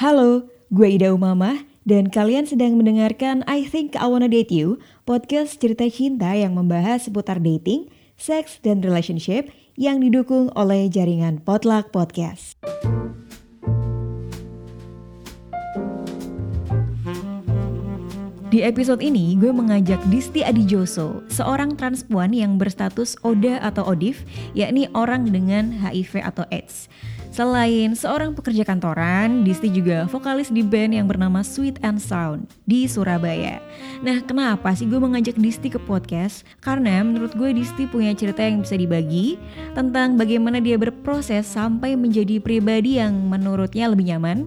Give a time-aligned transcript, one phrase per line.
[0.00, 5.60] Halo, gue Ida Umamah dan kalian sedang mendengarkan I Think I Wanna Date You, podcast
[5.60, 12.56] cerita cinta yang membahas seputar dating, seks, dan relationship yang didukung oleh jaringan Potluck Podcast.
[18.48, 24.24] Di episode ini, gue mengajak Disti Adijoso, seorang transpuan yang berstatus ODA atau ODIF,
[24.56, 26.88] yakni orang dengan HIV atau AIDS.
[27.40, 32.84] Selain seorang pekerja kantoran, Disti juga vokalis di band yang bernama Sweet and Sound di
[32.84, 33.64] Surabaya.
[34.04, 36.44] Nah, kenapa sih gue mengajak Disti ke podcast?
[36.60, 39.40] Karena menurut gue Disti punya cerita yang bisa dibagi
[39.72, 44.44] tentang bagaimana dia berproses sampai menjadi pribadi yang menurutnya lebih nyaman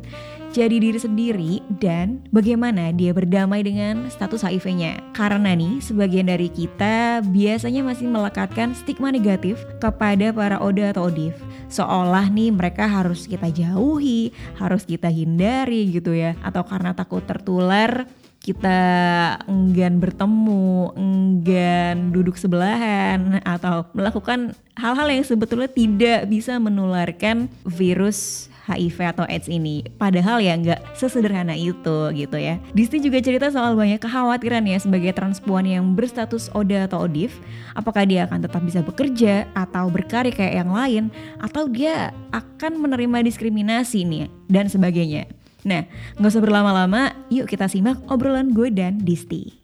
[0.53, 5.01] jadi diri sendiri dan bagaimana dia berdamai dengan status HIV-nya.
[5.17, 11.33] Karena nih, sebagian dari kita biasanya masih melekatkan stigma negatif kepada para ODA atau ODIF.
[11.73, 14.29] Seolah nih mereka harus kita jauhi,
[14.61, 16.37] harus kita hindari gitu ya.
[16.45, 18.05] Atau karena takut tertular,
[18.45, 18.79] kita
[19.49, 28.97] enggan bertemu, enggan duduk sebelahan, atau melakukan hal-hal yang sebetulnya tidak bisa menularkan virus HIV
[29.15, 29.83] atau AIDS ini.
[29.99, 32.59] Padahal ya nggak sesederhana itu gitu ya.
[32.71, 37.35] Disney juga cerita soal banyak kekhawatiran ya sebagai transpuan yang berstatus ODA atau ODIF.
[37.75, 41.03] Apakah dia akan tetap bisa bekerja atau berkarir kayak yang lain
[41.43, 45.27] atau dia akan menerima diskriminasi nih dan sebagainya.
[45.63, 45.87] Nah,
[46.19, 49.62] nggak usah berlama-lama, yuk kita simak obrolan gue dan Disti.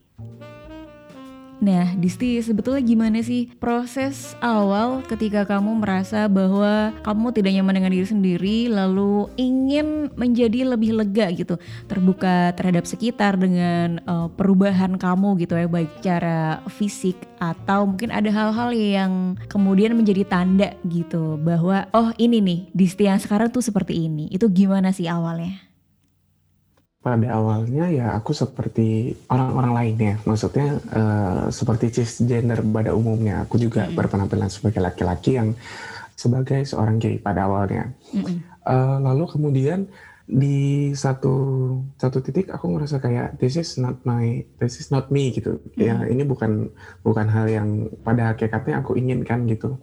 [1.60, 7.92] Nah, Disti, sebetulnya gimana sih proses awal ketika kamu merasa bahwa kamu tidak nyaman dengan
[7.92, 11.60] diri sendiri, lalu ingin menjadi lebih lega gitu,
[11.92, 18.32] terbuka terhadap sekitar dengan uh, perubahan kamu gitu ya, baik cara fisik atau mungkin ada
[18.32, 19.12] hal-hal yang
[19.52, 24.32] kemudian menjadi tanda gitu bahwa oh ini nih Disti yang sekarang tuh seperti ini.
[24.32, 25.69] Itu gimana sih awalnya?
[27.00, 33.48] Pada awalnya ya aku seperti orang-orang lainnya, maksudnya uh, seperti cisgender pada umumnya.
[33.48, 33.98] Aku juga mm -hmm.
[33.98, 35.56] berpenampilan sebagai laki-laki yang
[36.20, 37.96] sebagai seorang gay pada awalnya.
[38.12, 38.38] Mm -hmm.
[38.68, 39.88] uh, lalu kemudian
[40.30, 41.34] di satu
[41.98, 45.56] satu titik aku ngerasa kayak this is not my this is not me gitu.
[45.56, 45.80] Mm -hmm.
[45.80, 46.68] Ya ini bukan
[47.00, 49.80] bukan hal yang pada hakikatnya aku inginkan gitu.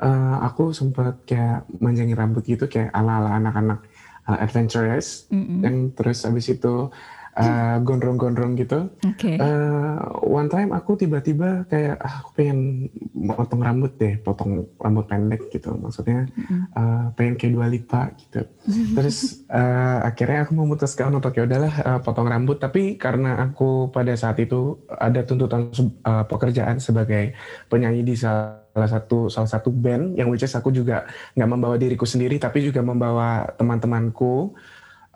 [0.00, 3.80] Uh, aku sempat kayak manjangin rambut gitu kayak ala-ala anak-anak
[4.28, 5.60] uh, adventurous mm -hmm.
[5.64, 6.90] yang terus habis itu
[7.36, 8.88] uh, gondrong-gondrong gitu.
[9.14, 9.36] Okay.
[9.36, 12.88] Uh, one time aku tiba-tiba kayak ah, aku pengen
[13.36, 15.76] potong rambut deh, potong rambut pendek gitu.
[15.76, 16.60] Maksudnya mm-hmm.
[16.74, 18.42] uh, pengen kayak dua lipa gitu.
[18.96, 22.58] Terus uh, akhirnya aku memutuskan untuk ya udahlah uh, potong rambut.
[22.58, 25.68] Tapi karena aku pada saat itu ada tuntutan
[26.02, 27.36] uh, pekerjaan sebagai
[27.68, 32.04] penyanyi di salah satu salah satu band yang which is aku juga nggak membawa diriku
[32.04, 34.52] sendiri tapi juga membawa teman-temanku.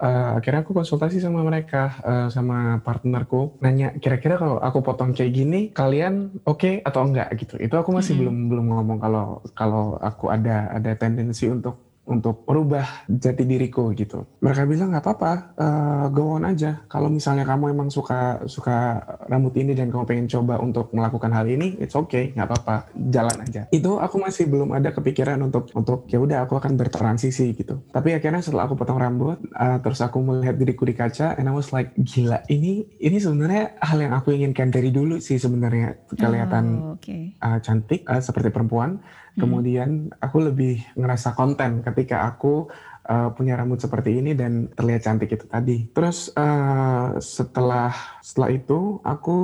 [0.00, 3.60] Uh, akhirnya aku konsultasi sama mereka uh, sama partnerku.
[3.60, 7.28] Nanya kira-kira kalau aku potong kayak gini kalian oke okay atau enggak?
[7.36, 7.60] Gitu.
[7.60, 8.20] Itu aku masih -hmm.
[8.24, 14.26] belum belum ngomong kalau kalau aku ada ada tendensi untuk untuk merubah jati diriku gitu.
[14.42, 16.82] Mereka bilang nggak apa-apa, uh, go on aja.
[16.90, 19.00] Kalau misalnya kamu emang suka suka
[19.30, 23.38] rambut ini dan kamu pengen coba untuk melakukan hal ini, it's okay, nggak apa-apa, jalan
[23.46, 23.70] aja.
[23.70, 27.78] Itu aku masih belum ada kepikiran untuk untuk ya udah aku akan bertransisi gitu.
[27.94, 31.54] Tapi akhirnya setelah aku potong rambut, uh, terus aku melihat diriku di kaca, and I
[31.54, 36.64] was like gila ini ini sebenarnya hal yang aku inginkan dari dulu sih sebenarnya kelihatan
[36.82, 37.36] oh, okay.
[37.38, 38.98] uh, cantik uh, seperti perempuan
[39.38, 39.46] Hmm.
[39.46, 42.72] Kemudian aku lebih ngerasa konten ketika aku
[43.10, 45.90] uh, punya rambut seperti ini dan terlihat cantik itu tadi.
[45.90, 49.36] Terus uh, setelah setelah itu aku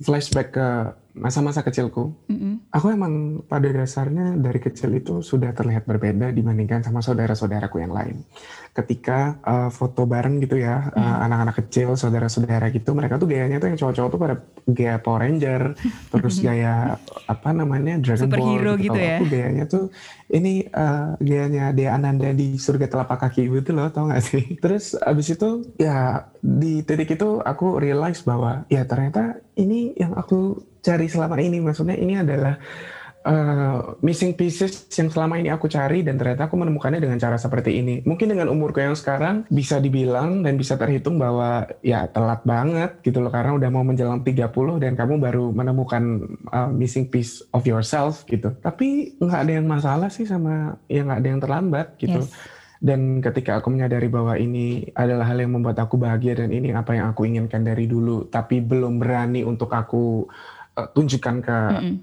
[0.00, 0.68] flashback ke
[1.12, 2.72] masa-masa kecilku, mm-hmm.
[2.72, 8.24] aku emang pada dasarnya dari kecil itu sudah terlihat berbeda dibandingkan sama saudara-saudaraku yang lain.
[8.72, 10.96] Ketika uh, foto bareng gitu ya, mm.
[10.96, 14.34] uh, anak-anak kecil, saudara-saudara gitu, mereka tuh gayanya tuh yang cowok-cowok tuh pada
[14.64, 15.62] gaya Power Ranger,
[16.16, 16.96] terus gaya
[17.28, 18.80] apa namanya Dragon Superhero Ball.
[18.80, 19.16] Gitu, gitu ya?
[19.20, 19.84] Aku gayanya tuh
[20.32, 24.56] ini uh, gayanya Dea Ananda di surga telapak kaki gitu loh, tau gak sih?
[24.56, 30.71] Terus abis itu ya di titik itu aku realize bahwa ya ternyata ini yang aku
[30.82, 32.58] cari selama ini maksudnya ini adalah
[33.26, 37.78] uh, missing pieces yang selama ini aku cari dan ternyata aku menemukannya dengan cara seperti
[37.78, 38.02] ini.
[38.02, 43.22] Mungkin dengan umurku yang sekarang bisa dibilang dan bisa terhitung bahwa ya telat banget gitu
[43.22, 46.04] loh karena udah mau menjelang 30 dan kamu baru menemukan
[46.50, 48.52] uh, missing piece of yourself gitu.
[48.60, 52.22] Tapi nggak ada yang masalah sih sama yang nggak ada yang terlambat gitu.
[52.22, 52.60] Yes.
[52.82, 56.98] Dan ketika aku menyadari bahwa ini adalah hal yang membuat aku bahagia dan ini apa
[56.98, 60.26] yang aku inginkan dari dulu, tapi belum berani untuk aku
[60.76, 61.56] uh, tunjukkan ke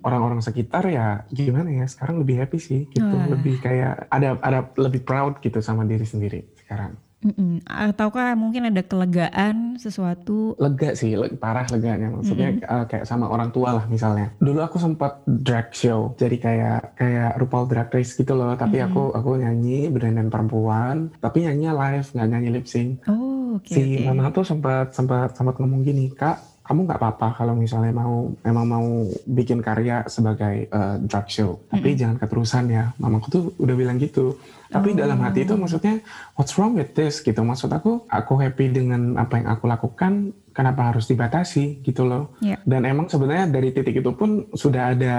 [0.06, 0.56] orang-orang mm -hmm.
[0.56, 3.30] sekitar ya gimana ya sekarang lebih happy sih gitu uh.
[3.30, 7.60] lebih kayak ada ada lebih proud gitu sama diri sendiri sekarang Mm-mm.
[7.68, 10.56] Ataukah mungkin ada kelegaan sesuatu?
[10.56, 12.08] Lega sih, le- parah leganya.
[12.16, 14.32] Maksudnya uh, kayak sama orang tua lah misalnya.
[14.40, 18.56] Dulu aku sempat drag show, jadi kayak kayak RuPaul Drag Race gitu loh.
[18.56, 23.04] Tapi aku aku nyanyi berdandan perempuan, tapi nyanyi live, nggak nyanyi lip sync.
[23.12, 24.16] Oh, oke si oke.
[24.16, 26.40] mama tuh sempat sempat sempat ngomong gini, kak
[26.70, 28.88] kamu nggak apa-apa kalau misalnya mau emang mau
[29.26, 32.94] bikin karya sebagai uh, drag show, tapi jangan keterusan ya.
[33.02, 34.38] Mamaku tuh udah bilang gitu.
[34.70, 35.98] Tapi dalam hati itu maksudnya
[36.38, 37.42] what's wrong with this gitu.
[37.42, 42.38] Maksud aku aku happy dengan apa yang aku lakukan, kenapa harus dibatasi gitu loh.
[42.38, 42.62] Ya.
[42.62, 45.16] Dan emang sebenarnya dari titik itu pun sudah ada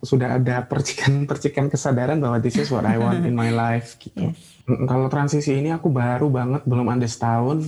[0.00, 4.32] sudah ada percikan-percikan kesadaran bahwa this is what I want in my life gitu.
[4.32, 4.40] Yes.
[4.64, 7.60] Mm, Kalau transisi ini aku baru banget belum ada setahun.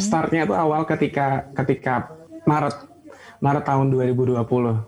[0.00, 2.19] Startnya tuh awal ketika ketika
[2.50, 2.76] Maret
[3.40, 4.36] Maret tahun 2020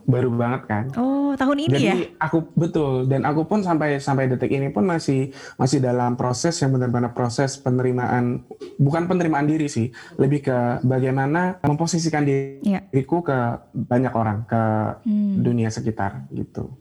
[0.05, 0.85] baru banget kan.
[1.01, 1.95] Oh, tahun ini Jadi ya?
[2.21, 6.77] aku betul dan aku pun sampai sampai detik ini pun masih masih dalam proses yang
[6.77, 8.45] benar-benar proses penerimaan
[8.77, 9.89] bukan penerimaan diri sih,
[10.21, 13.39] lebih ke bagaimana memposisikan diriku ke
[13.73, 14.63] banyak orang, ke
[15.09, 15.41] Hmm.
[15.41, 16.77] dunia sekitar gitu.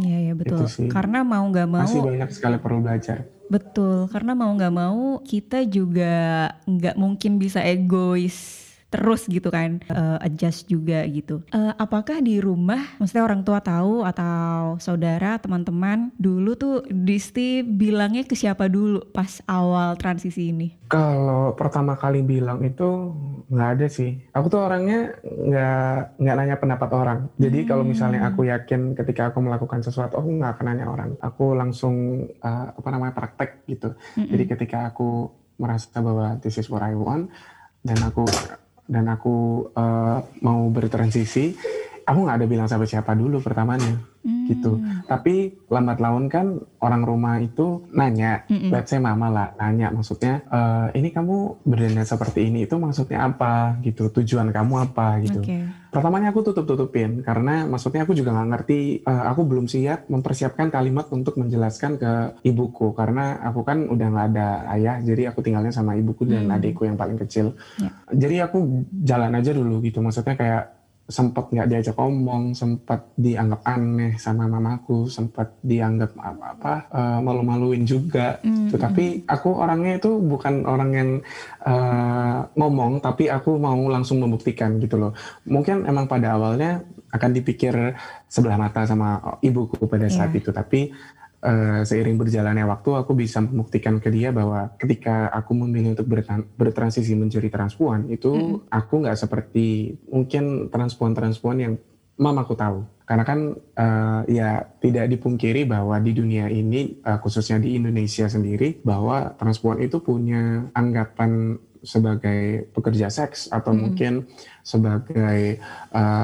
[0.00, 0.64] Iya, ya betul.
[0.88, 3.28] Karena mau nggak mau Masih banyak sekali perlu belajar.
[3.52, 8.64] Betul, karena mau nggak mau kita juga nggak mungkin bisa egois
[8.94, 11.42] terus gitu kan, Eh, adjust juga gitu.
[11.50, 18.22] Eh, apakah di rumah, maksudnya orang tua tahu atau saudara, teman-teman, dulu tuh Disti bilangnya
[18.22, 20.74] ke siapa dulu pas awal transisi ini?
[20.86, 23.14] Kalau pertama kali bilang itu
[23.50, 24.14] nggak ada sih.
[24.30, 27.18] Aku tuh orangnya nggak nggak nanya pendapat orang.
[27.40, 31.10] Jadi kalau misalnya aku yakin ketika aku melakukan sesuatu, aku nggak akan nanya orang.
[31.18, 33.94] Aku langsung uh, apa namanya praktek gitu.
[34.14, 37.30] Jadi ketika aku merasa bahwa this is what I want
[37.86, 38.26] dan aku
[38.84, 41.56] dan aku uh, mau bertransisi,
[42.04, 44.80] aku nggak ada bilang sama siapa dulu pertamanya gitu.
[45.04, 51.00] Tapi lambat laun kan orang rumah itu nanya, let's say mama lah nanya maksudnya "Eh,
[51.00, 55.40] ini kamu berdandan seperti ini itu maksudnya apa gitu, tujuan kamu apa gitu.
[55.44, 55.60] Oke.
[55.94, 61.06] Pertamanya aku tutup-tutupin karena maksudnya aku juga nggak ngerti, eh, aku belum siap mempersiapkan kalimat
[61.14, 62.12] untuk menjelaskan ke
[62.42, 66.82] ibuku karena aku kan udah nggak ada ayah, jadi aku tinggalnya sama ibuku dan adikku
[66.88, 67.54] yang paling kecil.
[67.78, 67.92] Ya.
[68.10, 68.58] Jadi aku
[69.04, 75.04] jalan aja dulu gitu, maksudnya kayak sempat nggak diajak ngomong, sempat dianggap aneh sama mamaku,
[75.04, 78.40] sempat dianggap apa-apa eh, malu-maluin juga.
[78.40, 78.80] gitu.
[78.80, 81.10] Tapi aku orangnya itu bukan orang yang
[81.60, 85.12] eh, ngomong, tapi aku mau langsung membuktikan gitu loh.
[85.44, 86.80] Mungkin emang pada awalnya
[87.12, 87.94] akan dipikir
[88.26, 90.40] sebelah mata sama ibuku pada saat Iya.
[90.40, 90.80] itu, tapi
[91.44, 96.48] eh, seiring berjalannya waktu aku bisa membuktikan ke dia bahwa ketika aku memilih untuk bertran-
[96.56, 101.74] bertransisi menjadi transpuan itu aku nggak seperti mungkin transpuan-transpuan yang
[102.16, 102.80] mamaku tahu.
[103.04, 108.80] Karena kan eh, ya tidak dipungkiri bahwa di dunia ini eh, khususnya di Indonesia sendiri
[108.80, 114.24] bahwa transpuan itu punya anggapan sebagai pekerja seks atau mungkin
[114.64, 115.60] sebagai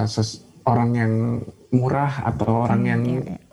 [0.08, 1.12] ses- orang yang
[1.70, 3.02] murah atau orang yang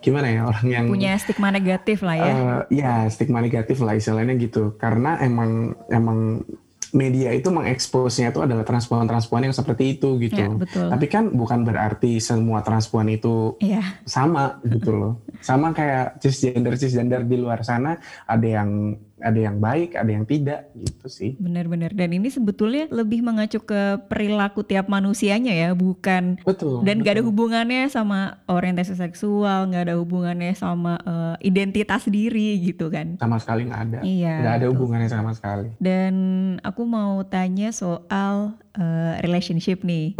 [0.02, 2.26] gimana ya orang yang Punya stigma negatif lah ya.
[2.26, 6.42] Eh, ya stigma negatif lah istilahnya gitu karena emang emang
[6.88, 10.40] media itu mengeksposnya itu adalah transpuan-transpuan yang seperti itu gitu.
[10.40, 10.88] Ya, betul.
[10.88, 14.00] Tapi kan bukan berarti semua transpuan itu Iya.
[14.08, 15.12] sama gitu loh.
[15.44, 20.70] Sama kayak cisgender cisgender di luar sana ada yang ada yang baik, ada yang tidak
[20.74, 21.34] gitu sih.
[21.36, 21.90] Benar-benar.
[21.92, 26.82] Dan ini sebetulnya lebih mengacu ke perilaku tiap manusianya ya, bukan Betul.
[26.82, 32.88] dan gak ada hubungannya sama orientasi seksual, gak ada hubungannya sama eh, identitas diri gitu
[32.88, 33.18] kan.
[33.18, 33.98] sama sekali nggak ada.
[34.02, 34.74] Iya, Nggak ada betul.
[34.78, 35.68] hubungannya sama sekali.
[35.78, 36.14] Dan
[36.62, 40.14] aku mau tanya soal eh, relationship nih.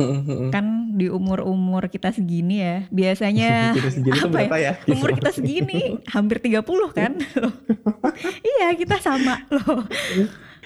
[0.51, 4.73] Kan di umur-umur kita segini ya, biasanya segini apa berapa ya?
[4.91, 7.13] Umur kita segini hampir 30 kan?
[8.43, 9.87] Iya, kita sama loh.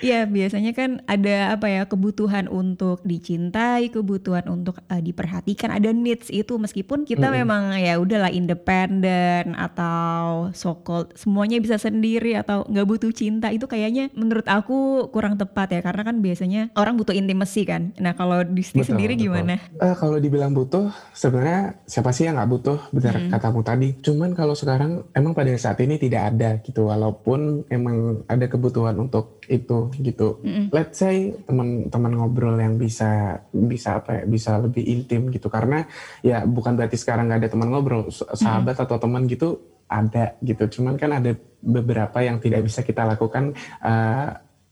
[0.03, 6.27] Iya, biasanya kan ada apa ya kebutuhan untuk dicintai, kebutuhan untuk eh, diperhatikan, ada needs
[6.29, 12.87] itu meskipun kita memang ya udahlah independen atau so called semuanya bisa sendiri atau nggak
[12.89, 17.63] butuh cinta itu kayaknya menurut aku kurang tepat ya karena kan biasanya orang butuh intimacy
[17.63, 17.95] kan.
[18.03, 19.31] Nah, kalau di Betul, sendiri betul.
[19.31, 19.55] gimana?
[19.79, 22.79] Eh, kalau dibilang butuh, sebenarnya siapa sih yang nggak butuh?
[22.91, 23.95] Benar katamu tadi.
[24.03, 26.91] Cuman kalau sekarang emang pada saat ini tidak ada gitu.
[26.91, 30.41] Walaupun emang ada kebutuhan untuk itu gitu.
[30.73, 34.23] Let's say teman-teman ngobrol yang bisa bisa apa ya?
[34.25, 35.53] Bisa lebih intim gitu.
[35.53, 35.85] Karena
[36.25, 38.09] ya bukan berarti sekarang nggak ada teman ngobrol.
[38.13, 39.61] Sahabat atau teman gitu
[39.93, 40.81] ada gitu.
[40.81, 43.53] Cuman kan ada beberapa yang tidak bisa kita lakukan
[43.85, 44.29] eh,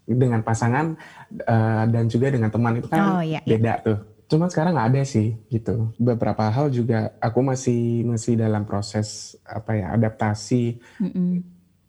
[0.08, 0.96] dengan pasangan
[1.30, 3.46] eh, dan juga dengan teman itu kan Oh, iya, iya.
[3.46, 3.98] beda tuh.
[4.30, 5.90] Cuman sekarang nggak ada sih gitu.
[5.98, 11.42] Beberapa hal juga aku masih masih dalam proses apa ya adaptasi Mm-mm.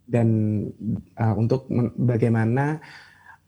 [0.10, 0.28] dan
[1.22, 2.82] uh, untuk bagaimana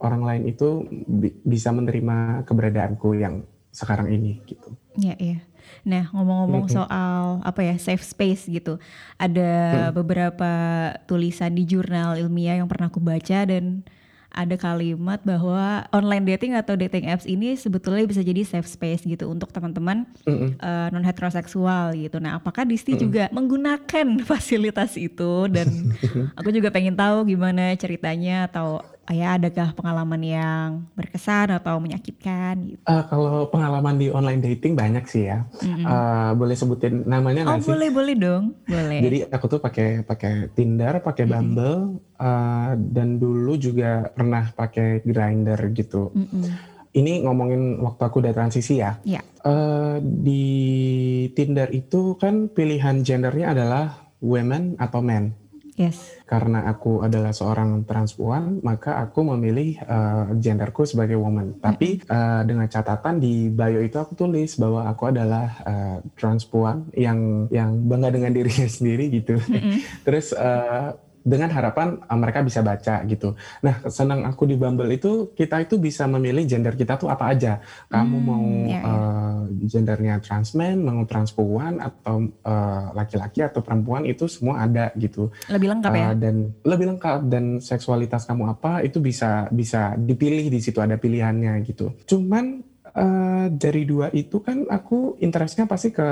[0.04, 3.42] orang lain itu bi bisa menerima keberadaanku yang
[3.72, 4.76] sekarang ini gitu.
[4.94, 5.38] Iya, iya.
[5.82, 8.78] Nah, ngomong-ngomong soal apa ya, safe space gitu.
[9.18, 9.50] Ada
[9.90, 9.96] Mhm.
[9.96, 10.52] beberapa
[11.08, 13.82] tulisan di jurnal ilmiah yang pernah aku baca dan
[14.34, 19.30] ada kalimat bahwa online dating atau dating apps ini sebetulnya bisa jadi safe space gitu
[19.30, 20.58] untuk teman-teman Mhm.
[20.90, 22.18] non heteroseksual gitu.
[22.18, 23.00] Nah, apakah Disti Mhm.
[23.00, 25.66] juga menggunakan fasilitas itu dan
[26.38, 28.82] aku juga pengen tahu gimana ceritanya atau
[29.12, 32.80] ya adakah pengalaman yang berkesan atau menyakitkan gitu.
[32.88, 35.44] Eh, kalau pengalaman di online dating banyak sih ya.
[35.60, 35.84] Mm-mm.
[35.84, 37.70] Eh, boleh sebutin namanya Oh nggak sih?
[37.74, 39.00] boleh boleh dong, boleh.
[39.04, 41.24] Jadi aku tuh pakai pakai Tinder, pakai.
[41.24, 46.12] Bumble, eh, dan dulu juga pernah pakai Grindr gitu.
[46.12, 46.72] Mm-mm.
[46.94, 49.02] Ini ngomongin waktu aku udah transisi ya.
[49.02, 49.20] Ya.
[49.44, 50.46] Eh, di
[51.34, 53.86] Tinder itu kan pilihan gendernya adalah
[54.22, 55.36] women atau men.
[55.74, 56.22] Yes.
[56.24, 61.58] Karena aku adalah seorang transpuan, maka aku memilih eh, genderku sebagai woman.
[61.58, 67.50] Tapi eh, dengan catatan di bio itu aku tulis bahwa aku adalah eh, transpuan yang
[67.50, 69.34] yang bangga dengan dirinya sendiri gitu.
[69.36, 69.82] Mm-mm.
[70.06, 70.88] Terus eh,
[71.24, 73.32] dengan harapan eh, mereka bisa baca gitu.
[73.64, 77.64] Nah, senang aku di Bumble itu kita itu bisa memilih gender kita tuh apa aja.
[77.88, 78.80] Kamu Hmm, mau ya, ya.
[78.84, 85.32] eh, gendernya transmen, mau transpuan atau eh, laki-laki atau perempuan itu semua ada gitu.
[85.48, 86.04] Lebih lengkap ya.
[86.04, 91.00] Uh, dan lebih lengkap dan seksualitas kamu apa itu bisa bisa dipilih di situ ada
[91.00, 91.96] pilihannya gitu.
[92.04, 96.06] Cuman uh, dari dua itu kan aku interestnya pasti ke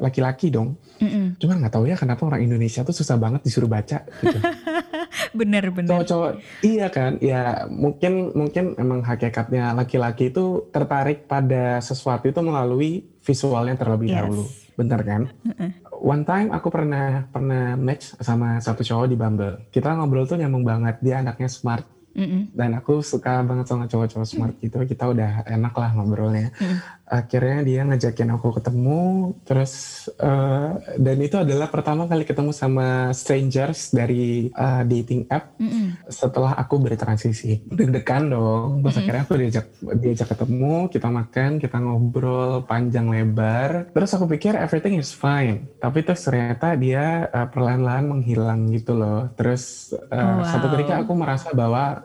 [0.00, 0.74] laki-laki dong.
[0.98, 1.36] Mm-mm.
[1.38, 4.38] Cuman nggak tahu ya kenapa orang Indonesia tuh susah banget disuruh baca gitu.
[5.38, 5.88] Bener bener.
[5.92, 6.32] Cowok-cowok
[6.64, 13.76] iya kan ya mungkin mungkin emang hakikatnya laki-laki itu tertarik pada sesuatu itu melalui visualnya
[13.76, 14.16] terlebih Yes.
[14.18, 14.44] dahulu.
[14.76, 15.22] Bener kan?
[15.46, 15.70] Heeh.
[16.02, 19.68] One time aku pernah pernah match sama satu cowok di Bumble.
[19.70, 20.98] Kita ngobrol tuh nyambung banget.
[20.98, 22.52] Dia anaknya smart Mm-mm.
[22.52, 24.76] dan aku suka banget sama cowok-cowok smart gitu.
[24.84, 26.52] Kita udah enak lah ngobrolnya.
[26.60, 26.76] Mm.
[27.12, 29.36] Akhirnya dia ngajakin aku ketemu.
[29.44, 29.72] Terus
[30.16, 36.08] eh, dan itu adalah pertama kali ketemu sama strangers dari eh, dating app Mm-mm.
[36.08, 37.68] setelah aku bertransisi.
[37.68, 38.80] Deg-degan dong.
[38.80, 39.00] Terus Mm-mm.
[39.04, 39.66] akhirnya aku diajak
[40.00, 43.92] diajak ketemu, kita makan, kita ngobrol panjang lebar.
[43.92, 45.68] Terus aku pikir everything is fine.
[45.76, 49.28] Tapi terus ternyata dia uh, perlahan-lahan menghilang gitu loh.
[49.36, 50.72] Terus uh, Oh, satu wow.
[50.78, 52.00] ketika aku merasa bahwa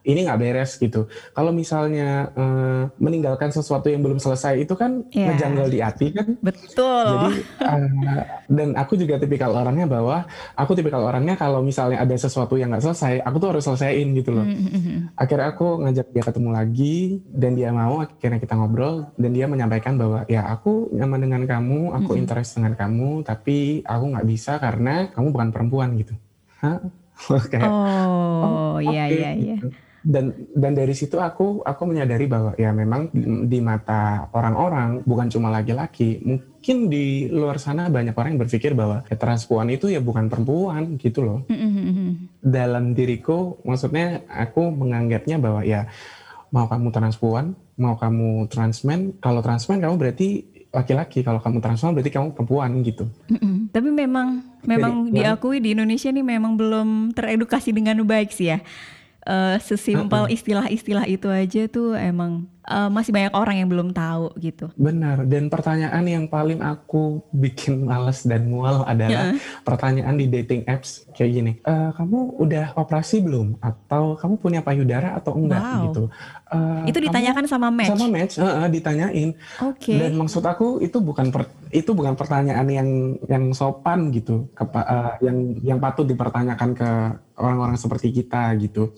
[0.00, 1.06] ini nggak beres gitu.
[1.32, 5.32] Kalau misalnya uh, meninggalkan sesuatu yang belum selesai itu kan Iya.
[5.32, 6.28] ngejanggal di hati kan.
[6.40, 7.04] Betul.
[7.06, 7.88] Jadi uh,
[8.48, 10.24] dan aku juga tipikal orangnya bahwa
[10.56, 14.32] aku tipikal orangnya kalau misalnya ada sesuatu yang nggak selesai, aku tuh harus selesaiin gitu
[14.32, 14.46] loh.
[14.46, 15.12] Mm-mm.
[15.14, 16.96] Akhirnya aku ngajak dia ketemu lagi
[17.28, 18.00] dan dia mau.
[18.00, 22.20] Akhirnya kita ngobrol dan dia menyampaikan bahwa ya aku nyaman dengan kamu, aku Mm-mm.
[22.24, 26.14] interest dengan kamu, tapi aku nggak bisa karena kamu bukan perempuan gitu.
[26.60, 26.80] Hah?
[27.52, 29.56] Kayak Oh, iya oke, iya iya.
[30.00, 33.12] Dan dan dari situ aku aku menyadari bahwa ya memang
[33.44, 39.04] di, mata orang-orang bukan cuma laki-laki, mungkin di luar sana banyak orang yang berpikir bahwa
[39.12, 41.40] ya, transpuan itu ya bukan perempuan gitu loh.
[41.52, 42.32] Mm-mm.
[42.40, 45.84] Dalam diriku, maksudnya aku menganggapnya bahwa ya
[46.48, 52.12] mau kamu transpuan, mau kamu transmen, kalau transmen kamu berarti laki-laki, kalau kamu transpuan berarti
[52.14, 53.04] kamu perempuan gitu.
[53.28, 53.68] Mm-mm.
[53.68, 58.64] Tapi memang memang Jadi, diakui di Indonesia nih memang belum teredukasi dengan baik sih ya.
[59.20, 64.70] Eh, sesimpel istilah-istilah itu aja tuh emang eh, masih banyak orang yang belum tahu gitu.
[64.78, 71.04] Benar, dan pertanyaan yang paling aku bikin males dan mual adalah pertanyaan di dating apps
[71.12, 71.52] kayak gini.
[71.60, 73.58] "Eh, kamu udah operasi belum?
[73.58, 75.82] Atau kamu punya payudara atau enggak Wow.
[75.90, 76.02] gitu?
[76.48, 77.90] "Eh, Itu ditanyakan sama match.
[77.90, 79.30] sama match, eh, eh, ditanyain.
[79.60, 79.94] Oke.
[79.98, 82.88] Dan maksud aku itu bukan per- itu bukan pertanyaan yang
[83.26, 86.88] yang sopan gitu, kepa- eh, yang yang patut dipertanyakan ke
[87.34, 88.94] orang-orang seperti kita gitu.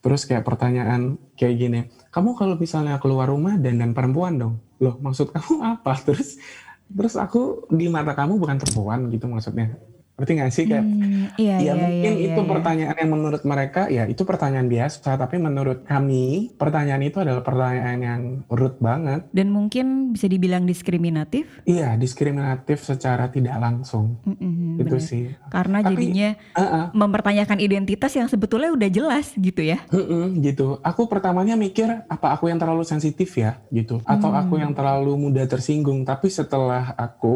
[0.00, 1.80] Terus kayak pertanyaan kayak gini,
[2.14, 5.98] kamu kalau misalnya keluar rumah dan dan perempuan dong, loh maksud kamu apa?
[6.06, 6.38] Terus
[6.84, 9.74] terus aku di mata kamu bukan perempuan gitu maksudnya.
[10.14, 12.46] Ngerti nggak sih kayak Hmm, iya, Ya iya, mungkin iya, itu iya, iya.
[12.48, 17.98] pertanyaan yang menurut mereka ya itu pertanyaan biasa, tapi menurut kami pertanyaan itu adalah pertanyaan
[17.98, 19.26] yang rude banget.
[19.28, 21.50] Dan mungkin bisa dibilang diskriminatif.
[21.64, 24.22] Iya, diskriminatif secara tidak langsung.
[24.22, 25.02] Mm-mm, Itu bener.
[25.02, 25.24] sih.
[25.48, 29.82] Karena Tapi- jadinya Heeh, mempertanyakan identitas yang sebetulnya udah jelas gitu ya.
[29.88, 30.78] heeh, gitu.
[30.80, 34.40] Aku pertamanya mikir apa aku yang terlalu sensitif ya, gitu, atau Hmm.
[34.40, 36.06] aku yang terlalu mudah tersinggung.
[36.06, 37.34] Tapi setelah aku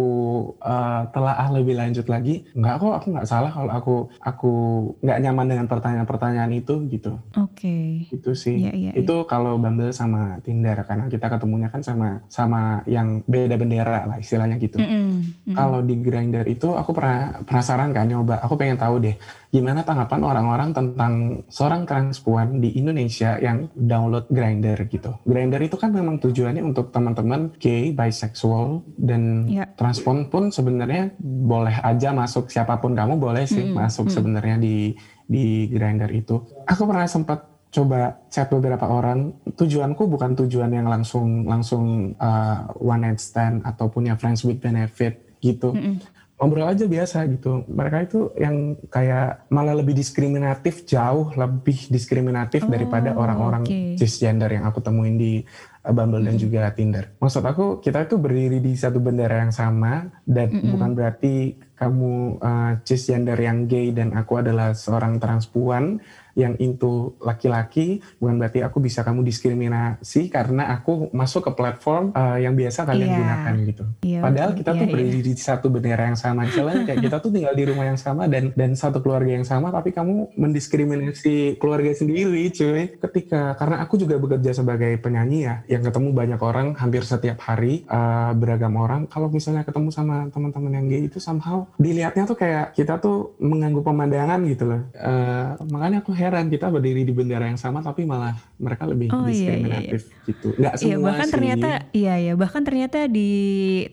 [0.60, 4.52] eh, telaah lebih lanjut lagi, nggak kok, aku nggak salah kalau aku aku
[5.00, 7.16] nggak nyaman dengan pertanyaan-pertanyaan itu, gitu.
[7.40, 8.04] Oke.
[8.12, 8.60] Itu sih.
[8.60, 13.56] Iya, iya, itu kalau Bumble sama Tinder karena kita ketemunya kan sama sama yang beda
[13.56, 14.76] bendera lah istilahnya gitu.
[14.76, 15.08] Mm-mm,
[15.48, 15.56] mm-mm.
[15.56, 18.44] Kalau di Grindr itu aku pernah penasaran kan nyoba.
[18.44, 19.16] Aku pengen tahu deh
[19.48, 25.16] gimana tanggapan orang-orang tentang seorang transpuan di Indonesia yang download Grinder gitu.
[25.24, 29.64] Grinder itu kan memang tujuannya untuk teman-teman gay, bisexual, dan yeah.
[29.80, 33.80] transpuan pun sebenarnya boleh aja masuk siapa pun kamu boleh sih mm -hmm.
[33.80, 34.16] masuk mm -hmm.
[34.20, 34.76] sebenarnya di
[35.24, 36.44] di Grinder itu.
[36.68, 43.04] Aku pernah sempat coba chat beberapa orang tujuanku bukan tujuan yang langsung langsung uh, one
[43.04, 45.96] night stand atau punya friends with benefit gitu mm -hmm.
[46.38, 52.70] Ngobrol aja biasa gitu mereka itu yang kayak malah lebih diskriminatif jauh lebih diskriminatif oh,
[52.70, 53.98] daripada orang-orang okay.
[53.98, 55.42] cisgender yang aku temuin di
[55.82, 56.30] uh, Bumble mm -hmm.
[56.30, 60.58] dan juga Tinder maksud aku kita itu berdiri di satu bendera yang sama dan mm
[60.62, 60.70] -hmm.
[60.70, 61.34] bukan berarti
[61.78, 66.02] kamu uh, cisgender yang gay dan aku adalah seorang transpuan
[66.38, 72.38] yang into laki-laki bukan berarti aku bisa kamu diskriminasi karena aku masuk ke platform uh,
[72.38, 73.18] yang biasa kalian yeah.
[73.18, 73.84] gunakan gitu.
[74.06, 74.94] Yeah, Padahal kita yeah, tuh yeah.
[74.94, 76.46] berdiri di satu bendera yang sama.
[76.46, 79.74] Misalnya kayak kita tuh tinggal di rumah yang sama dan dan satu keluarga yang sama
[79.74, 82.94] tapi kamu mendiskriminasi keluarga sendiri cuy.
[83.02, 87.82] Ketika karena aku juga bekerja sebagai penyanyi ya yang ketemu banyak orang hampir setiap hari
[87.90, 92.74] uh, beragam orang kalau misalnya ketemu sama teman-teman yang gay itu somehow dilihatnya tuh kayak
[92.74, 94.82] kita tuh mengganggu pemandangan gitu loh.
[94.96, 99.28] Uh, makanya aku heran kita berdiri di bendera yang sama tapi malah mereka lebih oh,
[99.28, 100.26] diskriminatif iya, iya.
[100.26, 100.48] gitu.
[100.58, 101.34] Nggak iya, semua iya, bahkan sih.
[101.34, 103.30] ternyata iya ya bahkan ternyata di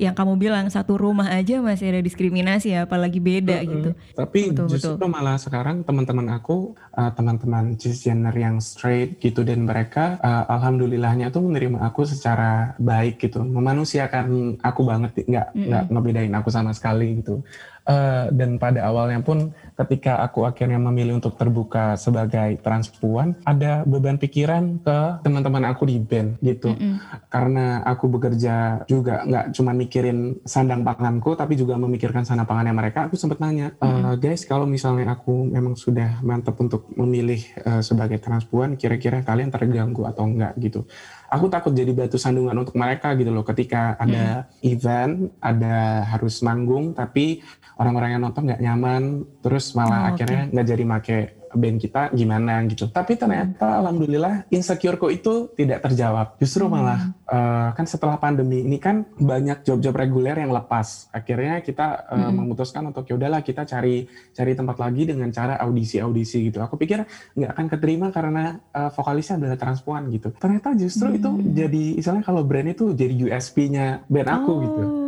[0.02, 3.74] yang kamu bilang satu rumah aja masih ada diskriminasi ya apalagi beda uh -huh.
[3.74, 3.90] gitu.
[4.18, 5.10] Tapi betul, justru betul.
[5.12, 11.46] malah sekarang teman-teman aku uh, teman-teman cisgender yang straight gitu dan mereka uh, alhamdulillahnya tuh
[11.46, 15.68] menerima aku secara baik gitu, memanusiakan aku banget nggak mm -hmm.
[15.70, 17.46] nggak ngebedain aku sama sekali gitu.
[17.86, 24.16] Uh, dan pada awalnya pun ketika aku akhirnya memilih untuk terbuka sebagai transpuan, ada beban
[24.16, 26.72] pikiran ke teman-teman aku di band gitu.
[26.72, 26.96] Mm -hmm.
[27.28, 33.12] Karena aku bekerja juga nggak cuma mikirin sandang panganku, tapi juga memikirkan sandang pangannya mereka.
[33.12, 34.16] Aku sempat nanya, mm -hmm.
[34.20, 40.08] guys, kalau misalnya aku memang sudah mantap untuk memilih uh, sebagai transpuan, kira-kira kalian terganggu
[40.08, 40.88] atau enggak gitu
[41.30, 44.72] aku takut jadi batu sandungan untuk mereka gitu loh ketika ada hmm.
[44.72, 47.42] event ada harus manggung tapi
[47.82, 49.04] orang-orang yang nonton nggak nyaman
[49.42, 50.74] terus malah oh, akhirnya nggak okay.
[50.76, 51.18] jadi make
[51.56, 52.92] band kita gimana gitu.
[52.92, 56.36] Tapi ternyata alhamdulillah insecureku itu tidak terjawab.
[56.38, 56.72] Justru hmm.
[56.72, 61.10] malah uh, kan setelah pandemi ini kan banyak job-job reguler yang lepas.
[61.16, 62.34] Akhirnya kita uh, hmm.
[62.36, 66.60] memutuskan untuk ya udahlah kita cari cari tempat lagi dengan cara audisi-audisi gitu.
[66.62, 70.30] Aku pikir nggak akan keterima karena uh, vokalisnya adalah transpuan gitu.
[70.36, 71.18] Ternyata justru hmm.
[71.18, 74.76] itu jadi misalnya kalau brand itu jadi USP-nya band aku gitu.
[74.76, 74.86] oh.
[74.92, 75.05] gitu.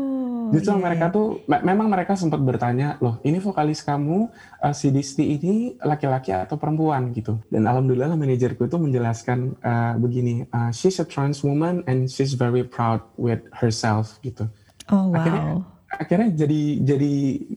[0.51, 0.83] Justru yeah.
[0.83, 1.15] mereka iya.
[1.15, 4.31] tuh me memang mereka sempat bertanya, loh ini vokalis kamu
[4.63, 7.39] uh, si Disti ini laki-laki atau perempuan gitu.
[7.51, 12.63] Dan alhamdulillah manajerku itu menjelaskan uh, begini, uh, she's a trans woman and she's very
[12.63, 14.47] proud with herself gitu.
[14.87, 15.19] Oh wow.
[15.19, 15.43] Akhirnya,
[15.87, 17.13] akhirnya jadi jadi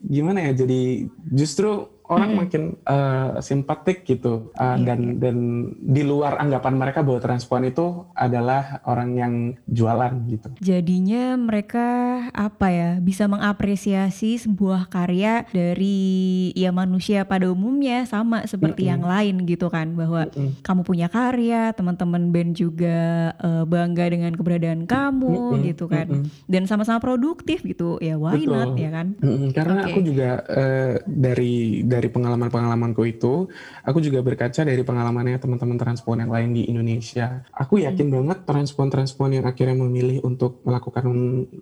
[0.07, 0.65] gimana ya?
[0.65, 2.39] Jadi justru orang hmm.
[2.43, 5.17] makin uh, simpatik gitu uh, dan iya.
[5.17, 5.37] dan
[5.79, 9.33] di luar anggapan mereka bahwa transpuan itu adalah orang yang
[9.71, 10.51] jualan gitu.
[10.59, 11.87] Jadinya mereka
[12.35, 18.93] apa ya bisa mengapresiasi sebuah karya dari ya manusia pada umumnya sama seperti mm -hmm.
[18.93, 20.51] yang lain gitu kan bahwa mm -hmm.
[20.67, 25.63] kamu punya karya, teman-teman band juga uh, bangga dengan keberadaan kamu mm -hmm.
[25.71, 26.07] gitu kan.
[26.11, 26.43] Mm -hmm.
[26.51, 27.95] Dan sama-sama produktif gitu.
[28.03, 28.51] Ya why Betul.
[28.51, 29.15] not ya kan?
[29.23, 29.49] Mm -hmm.
[29.55, 29.89] Karena okay.
[29.95, 33.45] aku juga uh, dari dari dari pengalaman-pengalamanku itu,
[33.85, 37.45] aku juga berkaca dari pengalamannya teman-teman transpuan yang lain di Indonesia.
[37.53, 37.93] Aku hmm.
[37.93, 38.15] yakin hmm.
[38.17, 41.05] banget transpuan-transpuan yang akhirnya memilih untuk melakukan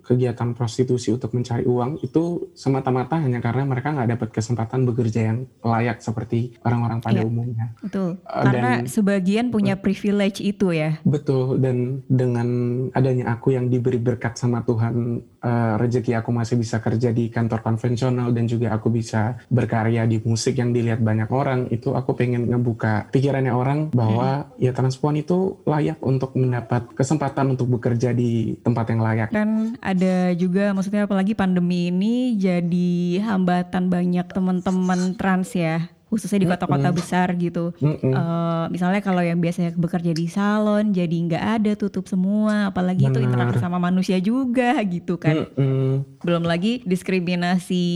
[0.00, 5.38] kegiatan prostitusi untuk mencari uang itu semata-mata hanya karena mereka nggak dapat kesempatan bekerja yang
[5.60, 7.76] layak seperti orang-orang pada ya, umumnya.
[7.84, 8.16] Betul.
[8.24, 10.96] Uh, karena dan, sebagian punya privilege itu ya.
[11.04, 11.60] Betul.
[11.60, 12.48] Dan dengan
[12.96, 17.64] adanya aku yang diberi berkat sama Tuhan, uh, rezeki aku masih bisa kerja di kantor
[17.64, 22.48] konvensional dan juga aku bisa berkarya di musik yang dilihat banyak orang itu aku pengen
[22.48, 24.62] ngebuka pikirannya orang bahwa hmm.
[24.62, 29.28] ya transpuan itu layak untuk mendapat kesempatan untuk bekerja di tempat yang layak.
[29.32, 36.48] Dan ada juga maksudnya apalagi pandemi ini jadi hambatan banyak teman-teman trans ya khususnya di
[36.50, 36.98] kota-kota mm -hmm.
[36.98, 37.64] besar gitu.
[37.78, 38.12] Mm -hmm.
[38.12, 43.14] uh, misalnya kalau yang biasanya bekerja di salon jadi nggak ada tutup semua, apalagi Benar.
[43.14, 45.46] itu interaksi sama manusia juga gitu kan.
[45.54, 45.92] Mm -hmm.
[46.26, 47.86] Belum lagi diskriminasi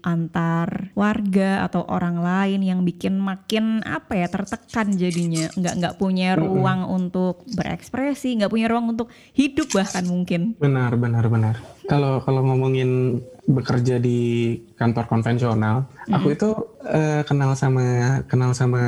[0.00, 6.40] antar warga atau orang lain yang bikin makin apa ya tertekan jadinya nggak nggak punya
[6.40, 6.98] ruang mm -hmm.
[7.04, 10.56] untuk berekspresi, nggak punya ruang untuk hidup bahkan mungkin.
[10.56, 11.60] Benar benar benar.
[11.84, 16.16] Kalau kalau ngomongin bekerja di kantor konvensional, mm -hmm.
[16.20, 16.50] aku itu
[16.84, 18.84] uh, kenal sama kenal sama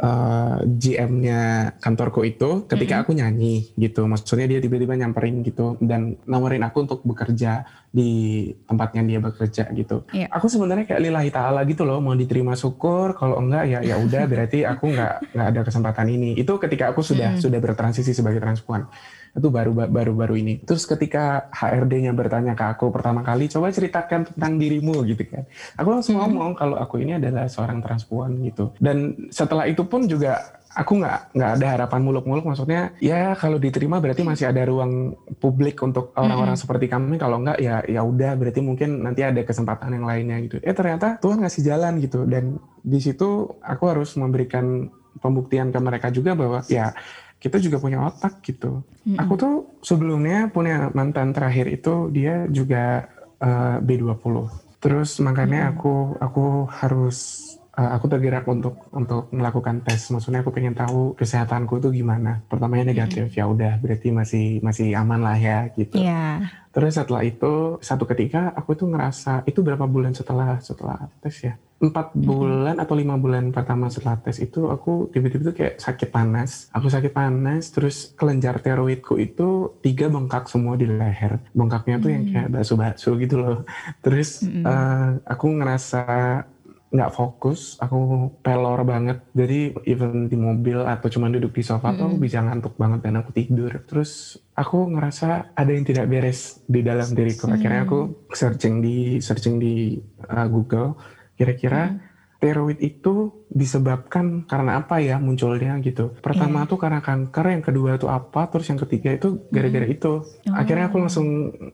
[0.00, 3.04] uh, GM-nya kantorku itu ketika mm -hmm.
[3.04, 4.08] aku nyanyi gitu.
[4.08, 10.08] Maksudnya dia tiba-tiba nyamperin gitu dan nawarin aku untuk bekerja di tempatnya dia bekerja gitu.
[10.16, 10.32] Yeah.
[10.32, 14.24] Aku sebenarnya kayak lillahi taala gitu loh, mau diterima syukur, kalau enggak ya ya udah
[14.24, 16.32] berarti aku nggak nggak ada kesempatan ini.
[16.32, 17.44] Itu ketika aku sudah mm -hmm.
[17.44, 18.88] sudah bertransisi sebagai transpuan
[19.38, 20.60] itu baru baru baru ini.
[20.66, 25.46] Terus ketika HRD-nya bertanya ke aku pertama kali coba ceritakan tentang dirimu gitu kan.
[25.78, 26.22] Aku langsung hmm.
[26.26, 28.74] ngomong kalau aku ini adalah seorang transpuan gitu.
[28.82, 32.44] Dan setelah itu pun juga aku nggak nggak ada harapan muluk-muluk.
[32.44, 36.62] Maksudnya ya kalau diterima berarti masih ada ruang publik untuk orang-orang hmm.
[36.66, 37.16] seperti kami.
[37.16, 40.58] Kalau nggak ya ya udah berarti mungkin nanti ada kesempatan yang lainnya gitu.
[40.60, 42.26] Eh ternyata Tuhan ngasih jalan gitu.
[42.26, 46.94] Dan di situ aku harus memberikan pembuktian ke mereka juga bahwa ya
[47.38, 48.82] kita juga punya otak gitu.
[49.06, 49.18] Mm-hmm.
[49.22, 53.06] Aku tuh sebelumnya punya mantan terakhir itu dia juga
[53.38, 54.36] uh, eh, B20.
[54.78, 55.78] Terus makanya mm-hmm.
[55.78, 57.18] aku aku harus
[57.78, 60.10] uh, aku tergerak untuk untuk melakukan tes.
[60.10, 62.42] Maksudnya aku pengen tahu kesehatanku itu gimana.
[62.50, 63.38] Pertamanya negatif, mm-hmm.
[63.38, 66.02] ya udah berarti masih masih aman lah ya gitu.
[66.02, 66.50] Yeah.
[66.74, 71.54] Terus setelah itu satu ketika aku tuh ngerasa itu berapa bulan setelah setelah tes ya
[71.78, 76.66] empat bulan atau lima bulan pertama setelah tes itu aku tiba-tiba tuh kayak sakit panas
[76.74, 82.24] aku sakit panas terus kelenjar teroidku itu tiga bengkak semua di leher bengkaknya tuh yang
[82.26, 83.58] kayak bakso-bakso gitu loh
[84.02, 86.02] terus uh, aku ngerasa
[86.88, 89.20] nggak fokus, aku pelor banget.
[89.36, 92.00] Jadi even di mobil atau cuma duduk di sofa mm -hmm.
[92.00, 93.72] tuh bisa ngantuk banget dan aku tidur.
[93.84, 97.52] Terus aku ngerasa ada yang tidak beres di dalam diriku.
[97.52, 100.96] Akhirnya aku searching di searching di uh, Google
[101.38, 101.98] Kira-kira hmm.
[102.42, 106.12] teroid itu disebabkan karena apa ya munculnya gitu.
[106.20, 106.70] Pertama yeah.
[106.70, 109.96] tuh karena kanker, yang kedua tuh apa, terus yang ketiga itu gara-gara hmm.
[109.96, 110.12] itu.
[110.20, 110.54] Oh.
[110.54, 111.26] Akhirnya aku langsung,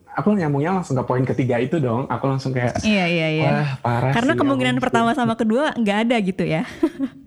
[0.07, 2.07] aku nyambungnya langsung ke poin ketiga itu dong.
[2.07, 3.49] Aku langsung kayak, iya iya iya.
[3.51, 4.11] Wah parah.
[4.15, 6.63] Karena sih, kemungkinan pertama sama kedua nggak ada gitu ya.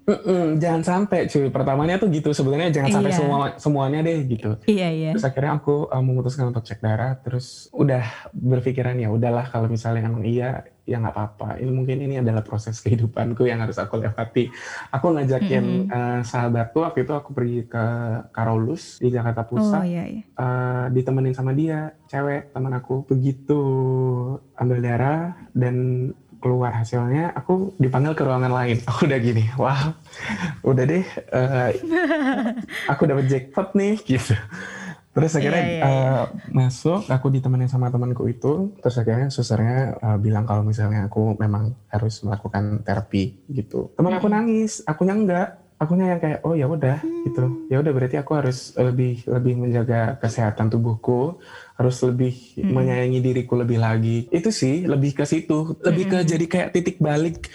[0.08, 3.18] Mm-mm, jangan sampai cuy pertamanya tuh gitu sebenarnya jangan sampai iya.
[3.20, 7.68] semua semuanya deh gitu iya iya terus akhirnya aku uh, memutuskan untuk cek darah terus
[7.76, 12.40] udah berpikiran ya udahlah kalau misalnya emang iya ya nggak apa-apa ini mungkin ini adalah
[12.40, 14.37] proses kehidupanku yang harus aku lewati
[14.94, 15.90] aku ngajakin mm-hmm.
[15.90, 17.84] uh, sahabatku waktu itu aku pergi ke
[18.30, 20.22] Karolus di Jakarta Pusat oh, iya, iya.
[20.38, 23.60] Uh, ditemenin sama dia cewek teman aku begitu
[24.54, 25.76] ambil darah dan
[26.38, 29.94] keluar hasilnya aku dipanggil ke ruangan lain aku udah gini wah
[30.62, 31.70] udah deh uh,
[32.92, 34.38] aku dapat jackpot nih gitu
[35.18, 36.22] terus akhirnya yeah, yeah, yeah.
[36.22, 38.70] Uh, masuk aku ditemenin sama temanku itu.
[38.78, 43.90] Terus akhirnya susternya uh, bilang kalau misalnya aku memang harus melakukan terapi gitu.
[43.98, 45.48] Teman aku nangis akunya enggak.
[45.78, 47.70] Akunya yang kayak oh ya udah gitu.
[47.70, 51.38] Ya udah berarti aku harus lebih lebih menjaga kesehatan tubuhku
[51.78, 52.74] harus lebih hmm.
[52.74, 54.26] menyayangi diriku lebih lagi.
[54.30, 55.78] Itu sih lebih ke situ.
[55.82, 56.28] Lebih ke hmm.
[56.30, 57.46] jadi kayak titik balik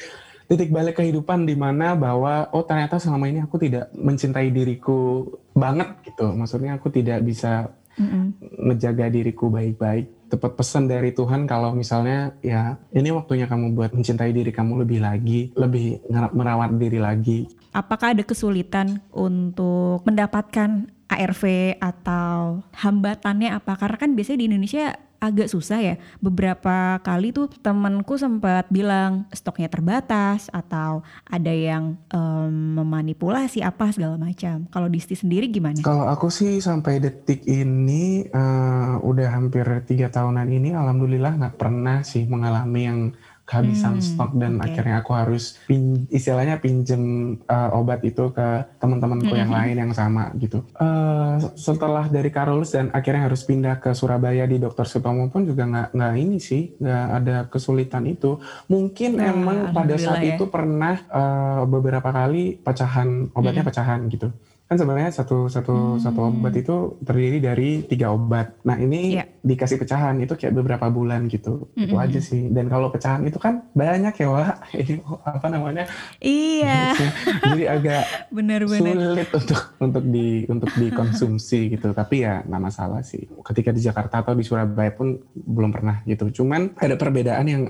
[0.48, 5.90] titik balik kehidupan di mana bahwa oh ternyata selama ini aku tidak mencintai diriku banget
[6.06, 6.34] gitu.
[6.34, 10.32] Maksudnya aku tidak bisa mm menjaga diriku baik-baik.
[10.32, 15.00] Tepat pesan dari Tuhan kalau misalnya ya ini waktunya kamu buat mencintai diri kamu lebih
[15.04, 16.02] lagi lebih
[16.34, 17.46] merawat diri lagi.
[17.76, 21.44] Apakah ada kesulitan untuk mendapatkan ARV
[21.78, 23.78] atau hambatannya apa?
[23.78, 24.86] Karena kan biasanya di Indonesia
[25.24, 25.96] agak susah ya.
[26.20, 34.20] Beberapa kali tuh temanku sempat bilang stoknya terbatas atau ada yang um, memanipulasi apa segala
[34.20, 34.68] macam.
[34.68, 35.80] Kalau Disti sendiri gimana?
[35.80, 42.04] Kalau aku sih sampai detik ini uh, udah hampir tiga tahunan ini, alhamdulillah nggak pernah
[42.04, 43.00] sih mengalami yang
[43.44, 44.72] kehabisan hmm, stok dan okay.
[44.72, 48.48] akhirnya aku harus pin, istilahnya pinjem uh, obat itu ke
[48.80, 49.42] teman-temanku hmm.
[49.44, 50.64] yang lain yang sama gitu.
[50.80, 55.68] Uh, setelah dari Karolus dan akhirnya harus pindah ke Surabaya di Dokter Sutomo pun juga
[55.68, 58.40] nggak nggak ini sih nggak ada kesulitan itu.
[58.72, 60.40] Mungkin nah, emang pada saat ya.
[60.40, 63.70] itu pernah uh, beberapa kali pecahan obatnya hmm.
[63.70, 64.32] pecahan gitu
[64.74, 66.02] kan sebenarnya satu satu hmm.
[66.02, 68.58] satu obat itu terdiri dari tiga obat.
[68.66, 69.30] Nah ini yeah.
[69.46, 71.70] dikasih pecahan itu kayak beberapa bulan gitu.
[71.78, 71.86] Mm -hmm.
[71.86, 72.50] Itu aja sih.
[72.50, 75.86] Dan kalau pecahan itu kan banyak ya wah ini apa namanya?
[76.18, 76.98] Iya.
[77.54, 78.98] Jadi agak bener, bener.
[78.98, 81.94] sulit untuk untuk di untuk dikonsumsi gitu.
[81.94, 83.30] Tapi ya nggak masalah sih.
[83.30, 86.42] Ketika di Jakarta atau di Surabaya pun belum pernah gitu.
[86.42, 87.70] Cuman ada perbedaan yang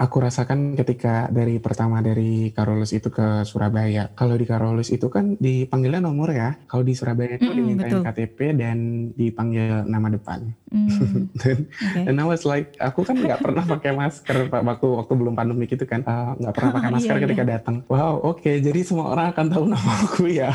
[0.00, 4.08] aku rasakan ketika dari pertama dari Karolus itu ke Surabaya.
[4.16, 6.56] Kalau di Karolus itu kan dipanggilnya nomor ya.
[6.64, 8.08] Kalau di Surabaya itu mm, dimintain betul.
[8.08, 8.76] KTP dan
[9.12, 10.56] dipanggil nama depan.
[10.72, 10.88] Mm,
[11.40, 12.04] dan, okay.
[12.08, 15.84] dan I was like, aku kan nggak pernah pakai masker waktu waktu belum pandemi gitu
[15.84, 17.52] kan, ah, nggak uh, pernah pakai masker iya, ketika iya.
[17.60, 17.76] datang.
[17.92, 20.50] Wow, oke, okay, jadi semua orang akan tahu nama aku ya.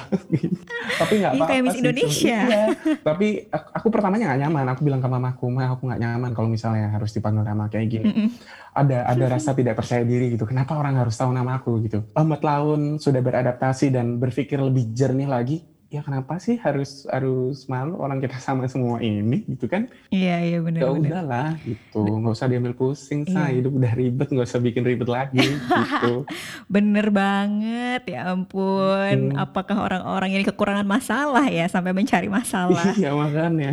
[1.06, 1.50] Tapi nggak apa-apa.
[1.54, 2.40] Kayak Miss Indonesia.
[2.50, 2.64] Iya.
[3.06, 4.66] Tapi aku, aku pertamanya nggak nyaman.
[4.74, 8.08] Aku bilang ke mamaku, mah aku nggak nyaman kalau misalnya harus dipanggil nama kayak gini.
[8.10, 8.30] Mm -mm.
[8.76, 10.48] Ada ada merasa tidak percaya diri gitu.
[10.48, 12.08] Kenapa orang harus tahu nama aku gitu?
[12.16, 17.96] Lambat laun sudah beradaptasi dan berpikir lebih jernih lagi ya kenapa sih harus harus malu
[18.04, 19.88] orang kita sama semua ini gitu kan?
[20.12, 22.04] Iya iya benar ya udahlah gitu.
[22.04, 23.56] Nggak usah diambil pusing iya.
[23.56, 26.28] hidup udah ribet nggak usah bikin ribet lagi gitu.
[26.76, 29.32] Bener banget ya ampun.
[29.32, 29.38] Hmm.
[29.40, 32.92] apakah orang-orang ini kekurangan masalah ya sampai mencari masalah?
[33.00, 33.72] Iya makanya.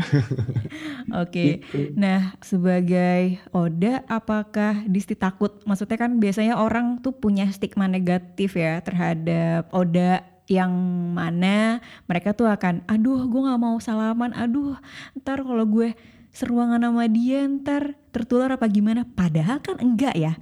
[1.23, 1.27] Oke.
[1.27, 1.51] Okay.
[1.67, 1.99] gitu.
[1.99, 5.59] nah sebagai Oda apakah Disti takut?
[5.67, 10.73] Maksudnya kan biasanya orang tuh punya stigma negatif ya terhadap Oda yang
[11.15, 11.79] mana
[12.11, 14.75] mereka tuh akan aduh gue nggak mau salaman aduh
[15.23, 15.95] ntar kalau gue
[16.33, 19.05] seruangan sama dia ntar tertular apa gimana?
[19.05, 20.33] Padahal kan enggak ya.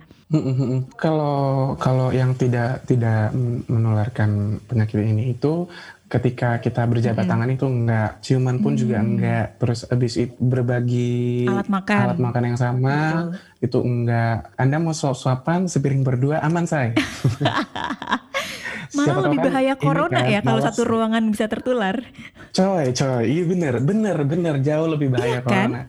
[0.94, 3.34] Kalau kalau yang tidak tidak
[3.66, 5.66] menularkan penyakit ini itu
[6.06, 8.10] ketika kita berjabat mm tangan itu enggak.
[8.22, 8.78] Ciuman pun mm.
[8.78, 9.58] juga enggak.
[9.58, 11.98] Terus habis itu berbagi alat makan.
[12.06, 13.26] alat makan yang sama Betul.
[13.66, 14.36] itu enggak.
[14.54, 16.94] Anda mau suap-suapan sepiring berdua aman saya
[18.96, 21.96] Malah lebih bahaya corona kan, ya kalau satu ruangan bisa tertular.
[22.50, 25.70] Coy, coy, iya bener, bener, bener, jauh lebih bahaya iya, kan?
[25.70, 25.82] corona.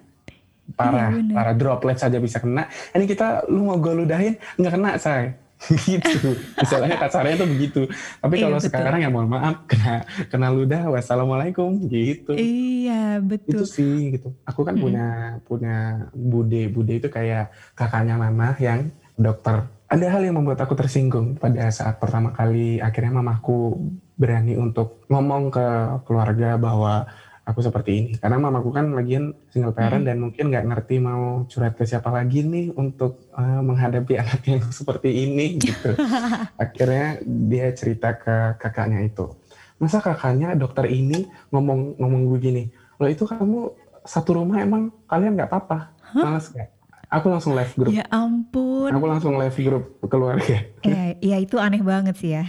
[0.72, 2.70] Parah, iya, parah droplet saja bisa kena.
[2.96, 5.36] Ini kita, lu mau gue ludahin, nggak kena, say.
[5.86, 6.34] gitu.
[6.58, 7.82] Misalnya kasarnya tuh begitu.
[8.18, 8.68] Tapi iya, kalau betul.
[8.74, 12.34] sekarang ya mohon maaf kena kena ludah wassalamualaikum gitu.
[12.34, 13.62] Iya betul.
[13.62, 14.34] Itu sih gitu.
[14.50, 14.84] Aku kan hmm.
[14.84, 15.08] punya
[15.46, 15.78] punya
[16.18, 21.68] bude bude itu kayak kakaknya mama yang dokter ada hal yang membuat aku tersinggung pada
[21.68, 23.76] saat pertama kali akhirnya mamaku
[24.16, 25.68] berani untuk ngomong ke
[26.08, 27.04] keluarga bahwa
[27.44, 28.12] aku seperti ini.
[28.16, 30.10] Karena mamaku kan lagian single parent hmm.
[30.10, 34.64] dan mungkin nggak ngerti mau curhat ke siapa lagi nih untuk uh, menghadapi anak yang
[34.72, 35.92] seperti ini gitu.
[36.64, 39.28] Akhirnya dia cerita ke kakaknya itu.
[39.76, 43.74] Masa kakaknya dokter ini ngomong ngomong begini lo itu kamu
[44.08, 44.94] satu rumah emang?
[45.10, 45.92] Kalian nggak apa-apa?
[46.16, 46.81] Males gak
[47.12, 47.92] Aku langsung live grup.
[47.92, 48.88] Ya ampun.
[48.88, 50.64] Aku langsung live grup keluarga.
[50.80, 52.48] Iya, ya itu aneh banget sih ya.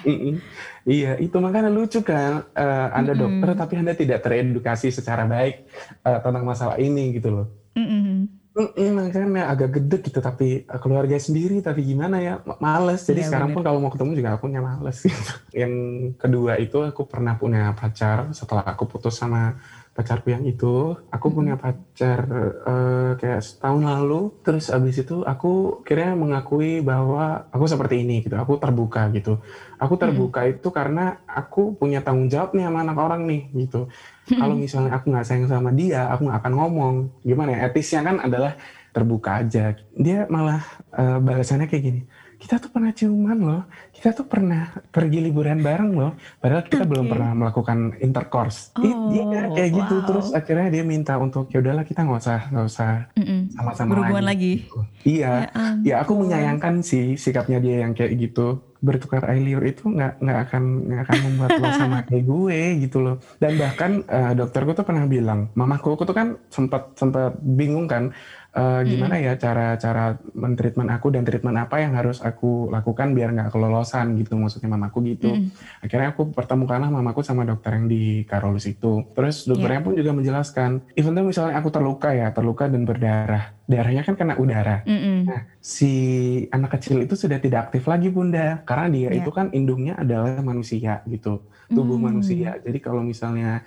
[0.86, 2.46] iya, itu makanya lucu kan.
[2.54, 3.22] Uh, anda mm -mm.
[3.26, 5.66] dokter tapi Anda tidak teredukasi secara baik
[6.06, 7.46] uh, tentang masalah ini gitu loh.
[7.74, 8.18] Mm -mm.
[8.52, 13.48] Mm makanya agak gede gitu tapi keluarga sendiri tapi gimana ya males jadi ya, sekarang
[13.48, 13.56] bener.
[13.56, 15.32] pun kalau mau ketemu juga aku punya males gitu.
[15.64, 15.72] yang
[16.20, 19.56] kedua itu aku pernah punya pacar setelah aku putus sama
[19.92, 21.36] pacarku yang itu aku hmm.
[21.36, 22.24] punya pacar
[22.64, 28.40] uh, kayak setahun lalu terus abis itu aku kira mengakui bahwa aku seperti ini gitu
[28.40, 29.36] aku terbuka gitu
[29.76, 30.52] aku terbuka hmm.
[30.56, 33.92] itu karena aku punya tanggung jawab nih sama anak orang nih gitu
[34.32, 34.40] hmm.
[34.40, 38.16] kalau misalnya aku nggak sayang sama dia aku nggak akan ngomong gimana ya etisnya kan
[38.24, 38.56] adalah
[38.96, 40.64] terbuka aja dia malah
[40.96, 42.02] uh, balasannya kayak gini
[42.42, 43.62] kita tuh pernah ciuman loh,
[44.02, 46.90] kita tuh pernah pergi liburan bareng loh, padahal kita okay.
[46.90, 48.74] belum pernah melakukan intercourse.
[48.74, 49.78] Oh, iya kayak wow.
[49.78, 52.90] gitu terus akhirnya dia minta untuk ya udahlah kita nggak usah nggak usah
[53.54, 54.66] sama-sama berhubungan lagi.
[54.66, 55.06] lagi.
[55.06, 59.86] Iya, ya, ya aku menyayangkan sih sikapnya dia yang kayak gitu bertukar air liur itu
[59.86, 64.34] nggak nggak akan nggak akan membuat lo sama kayak gue gitu loh dan bahkan uh,
[64.34, 68.10] dokterku tuh pernah bilang mamaku aku tuh kan sempat sempat bingung kan
[68.58, 73.30] uh, gimana ya cara cara mentreatment aku dan treatment apa yang harus aku lakukan biar
[73.30, 75.84] nggak kelolosan gitu maksudnya mamaku gitu mm.
[75.84, 79.86] akhirnya aku pertemukanlah mamaku sama dokter yang di Karolus itu terus dokternya yeah.
[79.86, 84.34] pun juga menjelaskan even though misalnya aku terluka ya terluka dan berdarah darahnya kan kena
[84.40, 85.18] udara mm -mm.
[85.28, 85.92] nah si
[86.48, 89.20] anak kecil itu sudah tidak aktif lagi bunda karena dia yeah.
[89.20, 92.04] itu kan indungnya adalah manusia gitu tubuh mm.
[92.08, 93.60] manusia jadi kalau misalnya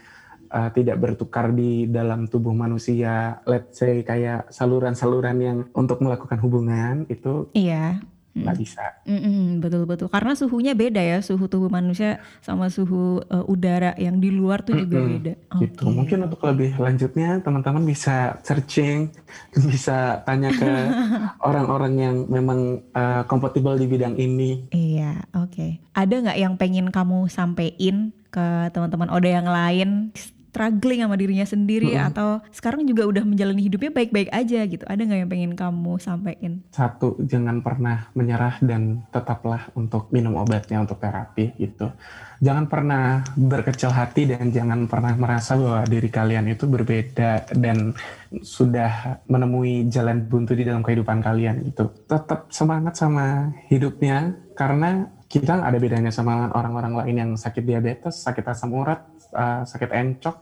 [0.52, 7.04] uh, tidak bertukar di dalam tubuh manusia, let's say kayak saluran-saluran yang untuk melakukan hubungan
[7.10, 8.00] itu iya
[8.36, 8.84] nggak bisa.
[9.08, 14.20] Mm-mm, betul betul karena suhunya beda ya suhu tubuh manusia sama suhu uh, udara yang
[14.20, 15.34] di luar tuh juga Mm-mm, beda.
[15.64, 15.84] Gitu.
[15.88, 15.96] Okay.
[15.96, 19.08] Mungkin untuk lebih lanjutnya teman-teman bisa searching,
[19.72, 20.72] bisa tanya ke
[21.48, 24.68] orang-orang yang memang uh, kompatibel di bidang ini.
[24.76, 25.56] Iya, oke.
[25.56, 25.72] Okay.
[25.96, 30.12] Ada nggak yang pengen kamu sampein ke teman-teman Oda yang lain
[30.56, 32.10] struggling sama dirinya sendiri mm -hmm.
[32.16, 34.88] atau sekarang juga udah menjalani hidupnya baik-baik aja gitu.
[34.88, 36.64] Ada nggak yang pengen kamu sampaikan?
[36.72, 41.92] Satu, jangan pernah menyerah dan tetaplah untuk minum obatnya untuk terapi gitu.
[42.40, 47.92] Jangan pernah berkecil hati dan jangan pernah merasa bahwa diri kalian itu berbeda dan
[48.40, 51.92] sudah menemui jalan buntu di dalam kehidupan kalian gitu.
[52.08, 58.46] Tetap semangat sama hidupnya karena kita ada bedanya sama orang-orang lain yang sakit diabetes, sakit
[58.46, 60.36] asam urat, uh, sakit encok,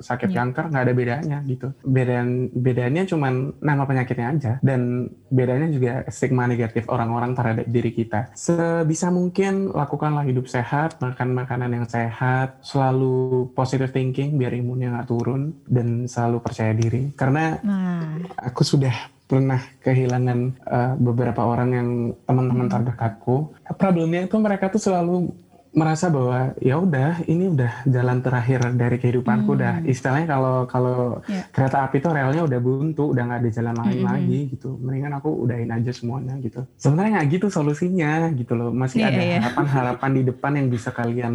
[0.00, 0.38] sakit yeah.
[0.42, 1.68] kanker nggak ada bedanya gitu.
[1.84, 3.28] Bedanya bedanya cuma
[3.60, 8.32] nama penyakitnya aja dan bedanya juga stigma negatif orang-orang terhadap diri kita.
[8.34, 15.08] Sebisa mungkin lakukanlah hidup sehat, makan makanan yang sehat, selalu positive thinking biar imunnya nggak
[15.08, 17.12] turun dan selalu percaya diri.
[17.14, 18.18] Karena nah.
[18.40, 21.88] aku sudah pernah kehilangan uh, beberapa orang yang
[22.26, 22.74] teman-teman hmm.
[22.74, 23.36] terdekatku.
[23.78, 25.30] Problemnya itu mereka tuh selalu
[25.70, 29.58] merasa bahwa ya udah ini udah jalan terakhir dari kehidupanku hmm.
[29.58, 30.98] udah istilahnya kalau kalau
[31.30, 31.46] yeah.
[31.54, 34.10] kereta api itu relnya udah buntu udah nggak ada jalan lain hmm.
[34.10, 39.06] lagi gitu mendingan aku udahin aja semuanya gitu sebenarnya nggak gitu solusinya gitu loh masih
[39.06, 39.40] yeah, ada yeah.
[39.46, 41.34] harapan-harapan di depan yang bisa kalian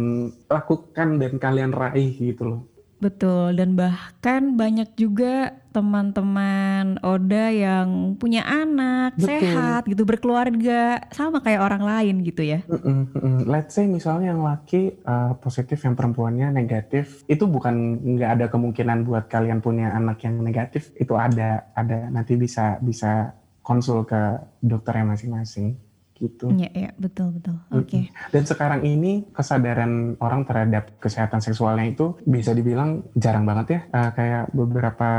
[0.52, 2.60] lakukan dan kalian raih gitu loh
[2.96, 9.28] Betul, dan bahkan banyak juga teman-teman Oda yang punya anak, Betul.
[9.28, 12.64] sehat gitu, berkeluarga, sama kayak orang lain gitu ya.
[12.64, 18.30] Mm -mm, Let's say misalnya yang laki uh, positif, yang perempuannya negatif, itu bukan nggak
[18.40, 24.08] ada kemungkinan buat kalian punya anak yang negatif, itu ada, ada nanti bisa bisa konsul
[24.08, 25.85] ke dokternya masing-masing
[26.16, 26.48] gitu.
[26.52, 27.56] Iya, ya, betul betul.
[27.72, 27.84] Oke.
[27.84, 28.04] Okay.
[28.32, 33.80] Dan sekarang ini kesadaran orang terhadap kesehatan seksualnya itu bisa dibilang jarang banget ya.
[33.92, 35.10] Uh, kayak beberapa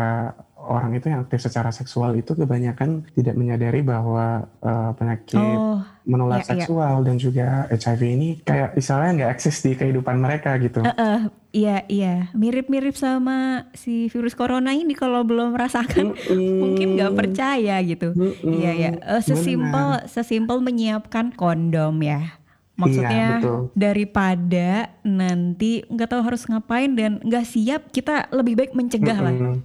[0.67, 6.39] orang itu yang aktif secara seksual itu kebanyakan tidak menyadari bahwa uh, penyakit oh, menular
[6.39, 6.51] iya, iya.
[6.51, 7.05] seksual iya.
[7.07, 10.83] dan juga HIV ini kayak misalnya nggak eksis di kehidupan mereka gitu.
[10.83, 11.19] Uh, uh,
[11.55, 16.55] iya iya mirip-mirip sama si virus corona ini kalau belum merasakan mm -mm.
[16.59, 18.11] mungkin nggak percaya gitu.
[18.13, 18.53] Mm -mm.
[18.53, 22.37] Iya ya uh, sesimpel sesimpel menyiapkan kondom ya.
[22.77, 29.17] Maksudnya iya, daripada nanti nggak tahu harus ngapain dan nggak siap, kita lebih baik mencegah
[29.17, 29.41] mm -mm.
[29.41, 29.57] lah.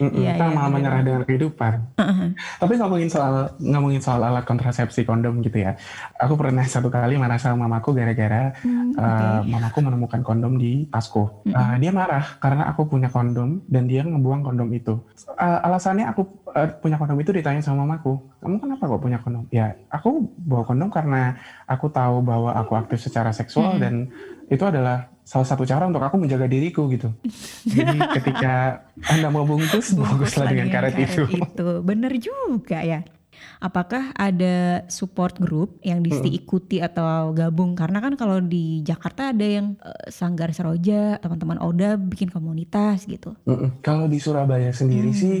[0.00, 1.74] Mm -mm, iya, malah iya, menyerah dengan kehidupan.
[2.00, 2.28] Uh-huh.
[2.56, 5.76] Tapi ngomongin soal ngomongin soal alat kontrasepsi kondom gitu ya.
[6.16, 9.04] Aku pernah satu kali marah sama mamaku gara-gara hmm, okay.
[9.04, 11.44] uh, mamaku menemukan kondom di tasku.
[11.44, 11.60] Mm -hmm.
[11.60, 14.96] uh, dia marah karena aku punya kondom dan dia ngebuang kondom itu.
[15.36, 16.24] Uh, alasannya aku
[16.56, 18.16] uh, punya kondom itu ditanya sama mamaku.
[18.40, 19.44] Kamu kenapa kok punya kondom?
[19.52, 21.36] Ya, aku bawa kondom karena
[21.68, 23.82] aku tahu bahwa aku aktif secara seksual hmm.
[23.84, 23.94] dan
[24.48, 27.12] itu adalah salah satu cara untuk aku menjaga diriku gitu.
[27.68, 28.80] Jadi ketika
[29.12, 31.22] anda mau bungkus, bungkuslah dengan karet, karet itu.
[31.44, 33.04] Itu bener juga ya.
[33.60, 36.88] Apakah ada support group yang diikuti hmm.
[36.88, 37.76] atau gabung?
[37.76, 43.36] Karena kan kalau di Jakarta ada yang uh, Sanggar Seroja, teman-teman Oda bikin komunitas gitu.
[43.44, 43.78] Hmm.
[43.84, 45.18] Kalau di Surabaya sendiri hmm.
[45.20, 45.36] sih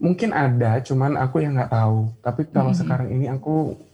[0.00, 2.08] mungkin ada, cuman aku yang nggak tahu.
[2.24, 2.80] Tapi kalau hmm.
[2.82, 3.76] sekarang ini aku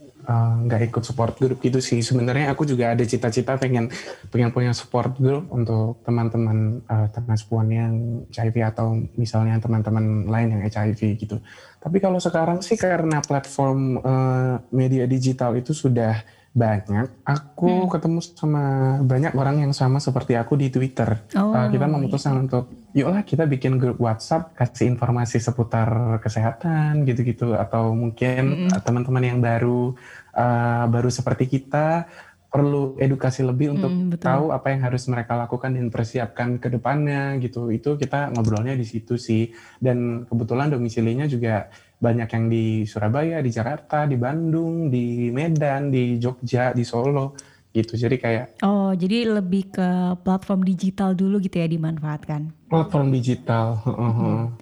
[0.67, 1.99] nggak uh, ikut support group gitu sih.
[2.05, 3.89] Sebenarnya aku juga ada cita-cita pengen
[4.29, 7.93] pengen punya support group untuk teman-teman uh, transpuan yang
[8.29, 11.37] HIV atau misalnya teman-teman lain yang HIV gitu.
[11.81, 17.07] Tapi kalau sekarang sih karena platform uh, media digital itu sudah banyak.
[17.23, 17.89] Aku hmm.
[17.95, 18.63] ketemu sama
[19.07, 21.23] banyak orang yang sama seperti aku di Twitter.
[21.39, 22.41] Oh, uh, kita memutuskan iya.
[22.43, 28.83] untuk yuklah kita bikin grup WhatsApp kasih informasi seputar kesehatan gitu-gitu atau mungkin hmm.
[28.83, 29.95] teman-teman yang baru
[30.35, 32.11] uh, baru seperti kita
[32.51, 37.39] perlu edukasi lebih untuk mm, tahu apa yang harus mereka lakukan dan persiapkan ke depannya
[37.39, 37.71] gitu.
[37.71, 39.55] Itu kita ngobrolnya di situ sih.
[39.79, 46.17] Dan kebetulan domisilinya juga banyak yang di Surabaya, di Jakarta, di Bandung, di Medan, di
[46.17, 47.37] Jogja, di Solo
[47.71, 47.93] gitu.
[47.95, 52.67] Jadi kayak Oh, jadi lebih ke platform digital dulu gitu ya dimanfaatkan.
[52.67, 53.79] Platform digital.
[53.85, 54.57] Hmm.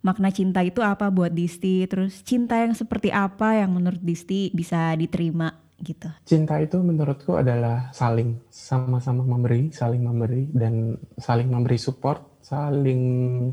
[0.00, 1.84] Makna cinta itu apa buat Disti?
[1.84, 6.10] Terus cinta yang seperti apa yang menurut Disti bisa diterima gitu.
[6.26, 13.02] Cinta itu menurutku adalah saling sama-sama memberi, saling memberi dan saling memberi support, saling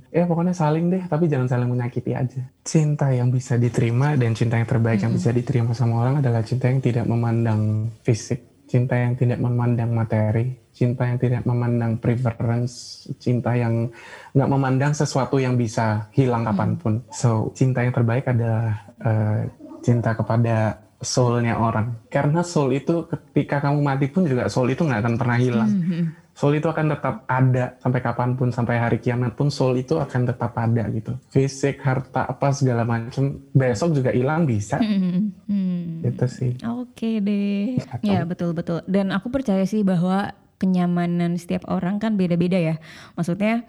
[0.07, 2.41] ya pokoknya saling deh, tapi jangan saling menyakiti aja.
[2.63, 5.05] Cinta yang bisa diterima dan cinta yang terbaik mm -hmm.
[5.11, 9.91] yang bisa diterima sama orang adalah cinta yang tidak memandang fisik, cinta yang tidak memandang
[9.91, 13.91] materi, cinta yang tidak memandang preference, cinta yang
[14.31, 16.93] nggak memandang sesuatu yang bisa hilang kapan pun.
[17.11, 19.43] So cinta yang terbaik adalah uh,
[19.83, 22.07] cinta kepada soulnya orang.
[22.07, 25.71] Karena soul itu ketika kamu mati pun juga soul itu nggak akan pernah hilang.
[25.71, 26.24] Mm -hmm.
[26.35, 30.27] Soul itu akan tetap ada sampai kapan pun, sampai hari kiamat pun soul itu akan
[30.27, 31.15] tetap ada gitu.
[31.31, 34.75] Fisik, harta, apa segala macam besok juga hilang bisa.
[34.83, 36.03] Mm -hmm.
[36.03, 36.51] Itu sih.
[36.67, 37.79] Oke okay deh.
[37.87, 38.83] Atau, ya betul betul.
[38.83, 42.75] Dan aku percaya sih bahwa kenyamanan setiap orang kan beda-beda ya.
[43.15, 43.63] Maksudnya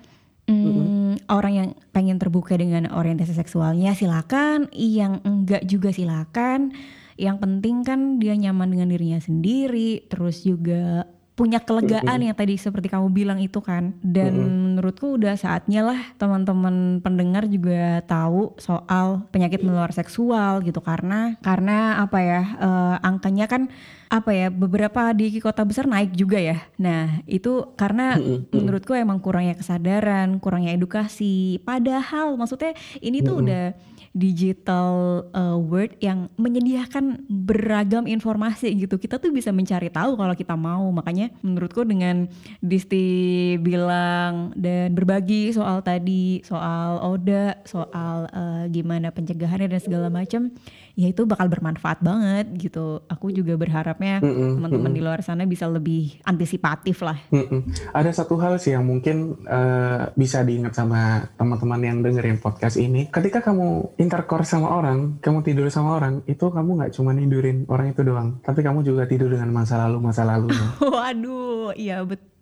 [0.47, 1.27] Hmm, mm-hmm.
[1.27, 6.71] orang yang pengen terbuka dengan orientasi seksualnya silakan, yang enggak juga silakan
[7.17, 12.89] yang penting kan dia nyaman dengan dirinya sendiri terus juga punya kelegaan yang tadi seperti
[12.89, 14.61] kamu bilang itu kan dan mm-hmm.
[14.73, 22.01] menurutku udah saatnya lah teman-teman pendengar juga tahu soal penyakit menular seksual gitu karena karena
[22.01, 23.69] apa ya uh, angkanya kan
[24.07, 26.63] apa ya beberapa di kota besar naik juga ya.
[26.79, 28.15] Nah itu karena
[28.55, 31.59] menurutku emang kurangnya kesadaran, kurangnya edukasi.
[31.67, 32.73] Padahal maksudnya
[33.03, 33.75] ini tuh udah
[34.17, 38.97] digital uh, world yang menyediakan beragam informasi gitu.
[38.97, 40.89] Kita tuh bisa mencari tahu kalau kita mau.
[40.89, 42.25] Makanya menurutku dengan
[42.65, 50.49] Disti bilang dan berbagi soal tadi, soal Oda, soal uh, gimana pencegahannya dan segala macam,
[50.97, 53.05] ya itu bakal bermanfaat banget gitu.
[53.07, 57.21] Aku juga berharapnya teman-teman di luar sana bisa lebih antisipatif lah.
[57.29, 57.93] Mm-mm.
[57.93, 63.13] Ada satu hal sih yang mungkin uh, bisa diingat sama teman-teman yang dengerin podcast ini.
[63.13, 67.93] Ketika kamu intercourse sama orang, kamu tidur sama orang, itu kamu nggak cuma tidurin orang
[67.93, 70.67] itu doang, tapi kamu juga tidur dengan masa lalu masa lalunya.
[70.97, 72.36] Waduh, iya betul.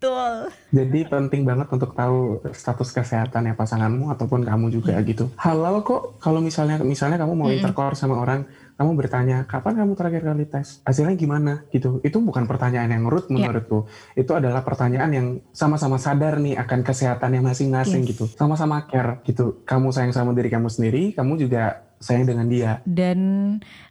[0.74, 5.30] Jadi penting banget untuk tahu status kesehatan ya pasanganmu ataupun kamu juga gitu.
[5.38, 8.44] Halal kok kalau misalnya misalnya kamu mau intercourse sama orang,
[8.74, 10.82] kamu bertanya kapan kamu terakhir kali tes?
[10.82, 11.62] Hasilnya gimana?
[11.70, 12.02] Gitu.
[12.02, 13.86] Itu bukan pertanyaan yang rude menurutku.
[14.18, 18.10] Itu adalah pertanyaan yang sama-sama sadar nih akan kesehatannya masing-masing Yes.
[18.16, 18.24] gitu.
[18.34, 19.62] Sama-sama care gitu.
[19.62, 22.84] Kamu sayang sama diri kamu sendiri kamu juga sayang dengan dia.
[22.84, 23.18] Dan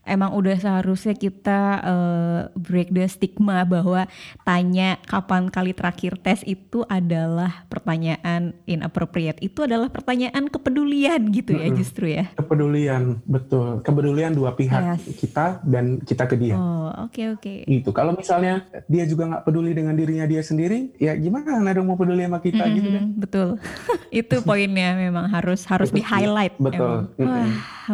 [0.05, 4.05] emang udah seharusnya kita eh, break the stigma bahwa
[4.45, 9.41] tanya kapan kali terakhir tes itu adalah pertanyaan inappropriate.
[9.41, 11.79] Itu adalah pertanyaan kepedulian gitu ya Mm-mm.
[11.79, 12.29] justru ya.
[12.37, 13.81] Kepedulian betul.
[13.81, 15.01] Kepedulian dua pihak Yes.
[15.19, 19.71] kita dan kita ke dia oh oke oke gitu kalau misalnya dia juga nggak peduli
[19.75, 23.49] dengan dirinya dia sendiri ya gimana dong mau peduli sama kita gitu kan betul
[24.23, 27.11] itu poinnya memang harus harus di highlight Betul.
[27.17, 27.27] Mm-mm.
[27.29, 27.51] wah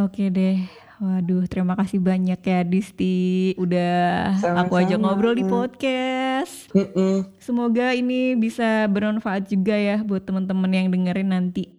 [0.08, 0.58] oke deh
[1.00, 5.16] Waduh, terima kasih banyak ya Disti udah aku ajak Sama-sama.
[5.16, 6.68] ngobrol di podcast.
[6.76, 7.40] Mm-mm.
[7.40, 11.72] Semoga ini bisa bermanfaat juga ya buat teman-teman yang dengerin nanti.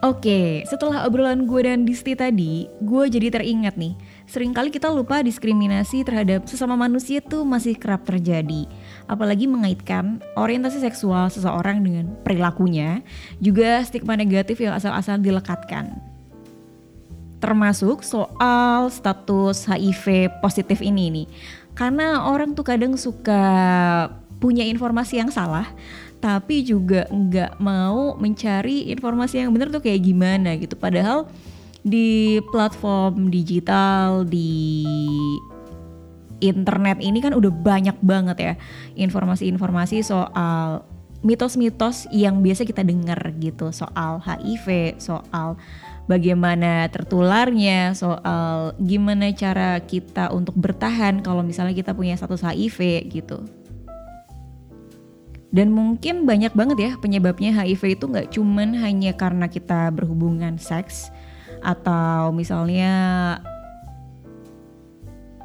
[0.00, 3.92] Oke, setelah obrolan gue dan Disti tadi, gue jadi teringat nih.
[4.32, 8.64] Seringkali kita lupa diskriminasi terhadap sesama manusia tuh masih kerap terjadi.
[9.04, 13.04] Apalagi mengaitkan orientasi seksual seseorang dengan perilakunya,
[13.44, 15.92] juga stigma negatif yang asal-asal dilekatkan.
[17.36, 21.26] Termasuk soal status HIV positif ini nih.
[21.76, 23.44] Karena orang tuh kadang suka
[24.40, 25.68] punya informasi yang salah,
[26.20, 30.76] tapi juga nggak mau mencari informasi yang benar tuh kayak gimana gitu.
[30.76, 31.26] Padahal
[31.80, 34.84] di platform digital di
[36.44, 38.54] internet ini kan udah banyak banget ya
[38.96, 40.84] informasi-informasi soal
[41.20, 45.60] mitos-mitos yang biasa kita dengar gitu soal HIV, soal
[46.08, 53.59] bagaimana tertularnya, soal gimana cara kita untuk bertahan kalau misalnya kita punya status HIV gitu.
[55.50, 61.10] Dan mungkin banyak banget ya penyebabnya HIV itu nggak cuman hanya karena kita berhubungan seks
[61.60, 62.92] atau misalnya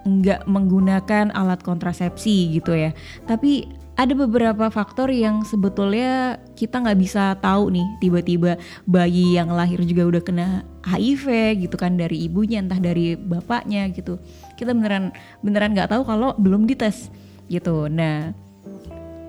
[0.05, 2.93] nggak menggunakan alat kontrasepsi gitu ya.
[3.25, 9.81] Tapi ada beberapa faktor yang sebetulnya kita nggak bisa tahu nih tiba-tiba bayi yang lahir
[9.81, 10.47] juga udah kena
[10.85, 14.21] HIV gitu kan dari ibunya entah dari bapaknya gitu.
[14.53, 15.09] Kita beneran
[15.41, 17.09] beneran nggak tahu kalau belum dites
[17.49, 17.89] gitu.
[17.89, 18.44] Nah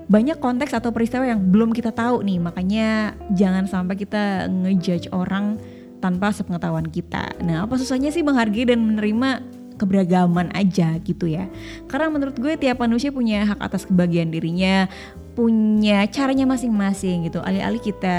[0.06, 5.58] banyak konteks atau peristiwa yang belum kita tahu nih makanya jangan sampai kita ngejudge orang
[5.98, 7.34] tanpa sepengetahuan kita.
[7.42, 9.42] Nah apa susahnya sih menghargai dan menerima
[9.76, 11.50] keberagaman aja gitu ya.
[11.86, 14.88] Karena menurut gue tiap manusia punya hak atas kebahagiaan dirinya,
[15.36, 17.44] punya caranya masing-masing gitu.
[17.44, 18.18] Alih-alih kita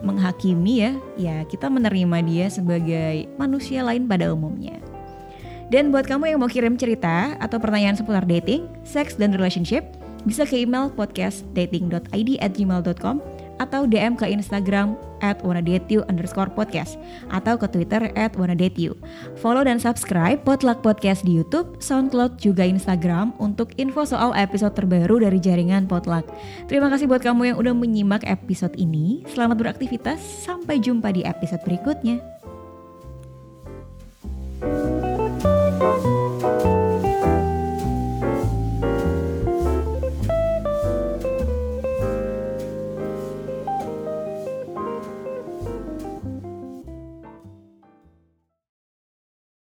[0.00, 4.80] menghakimi ya, ya kita menerima dia sebagai manusia lain pada umumnya.
[5.68, 9.84] Dan buat kamu yang mau kirim cerita atau pertanyaan seputar dating, seks, dan relationship,
[10.24, 13.16] bisa ke email podcast dating.id at gmail.com
[13.62, 16.98] atau DM ke Instagram at wannadateyou underscore podcast
[17.30, 18.98] atau ke Twitter at wannadateyou.
[19.38, 25.22] Follow dan subscribe Potluck Podcast di Youtube, Soundcloud, juga Instagram untuk info soal episode terbaru
[25.22, 26.26] dari jaringan Potluck.
[26.66, 29.22] Terima kasih buat kamu yang udah menyimak episode ini.
[29.30, 32.18] Selamat beraktivitas, sampai jumpa di episode berikutnya.
[34.64, 36.13] thank you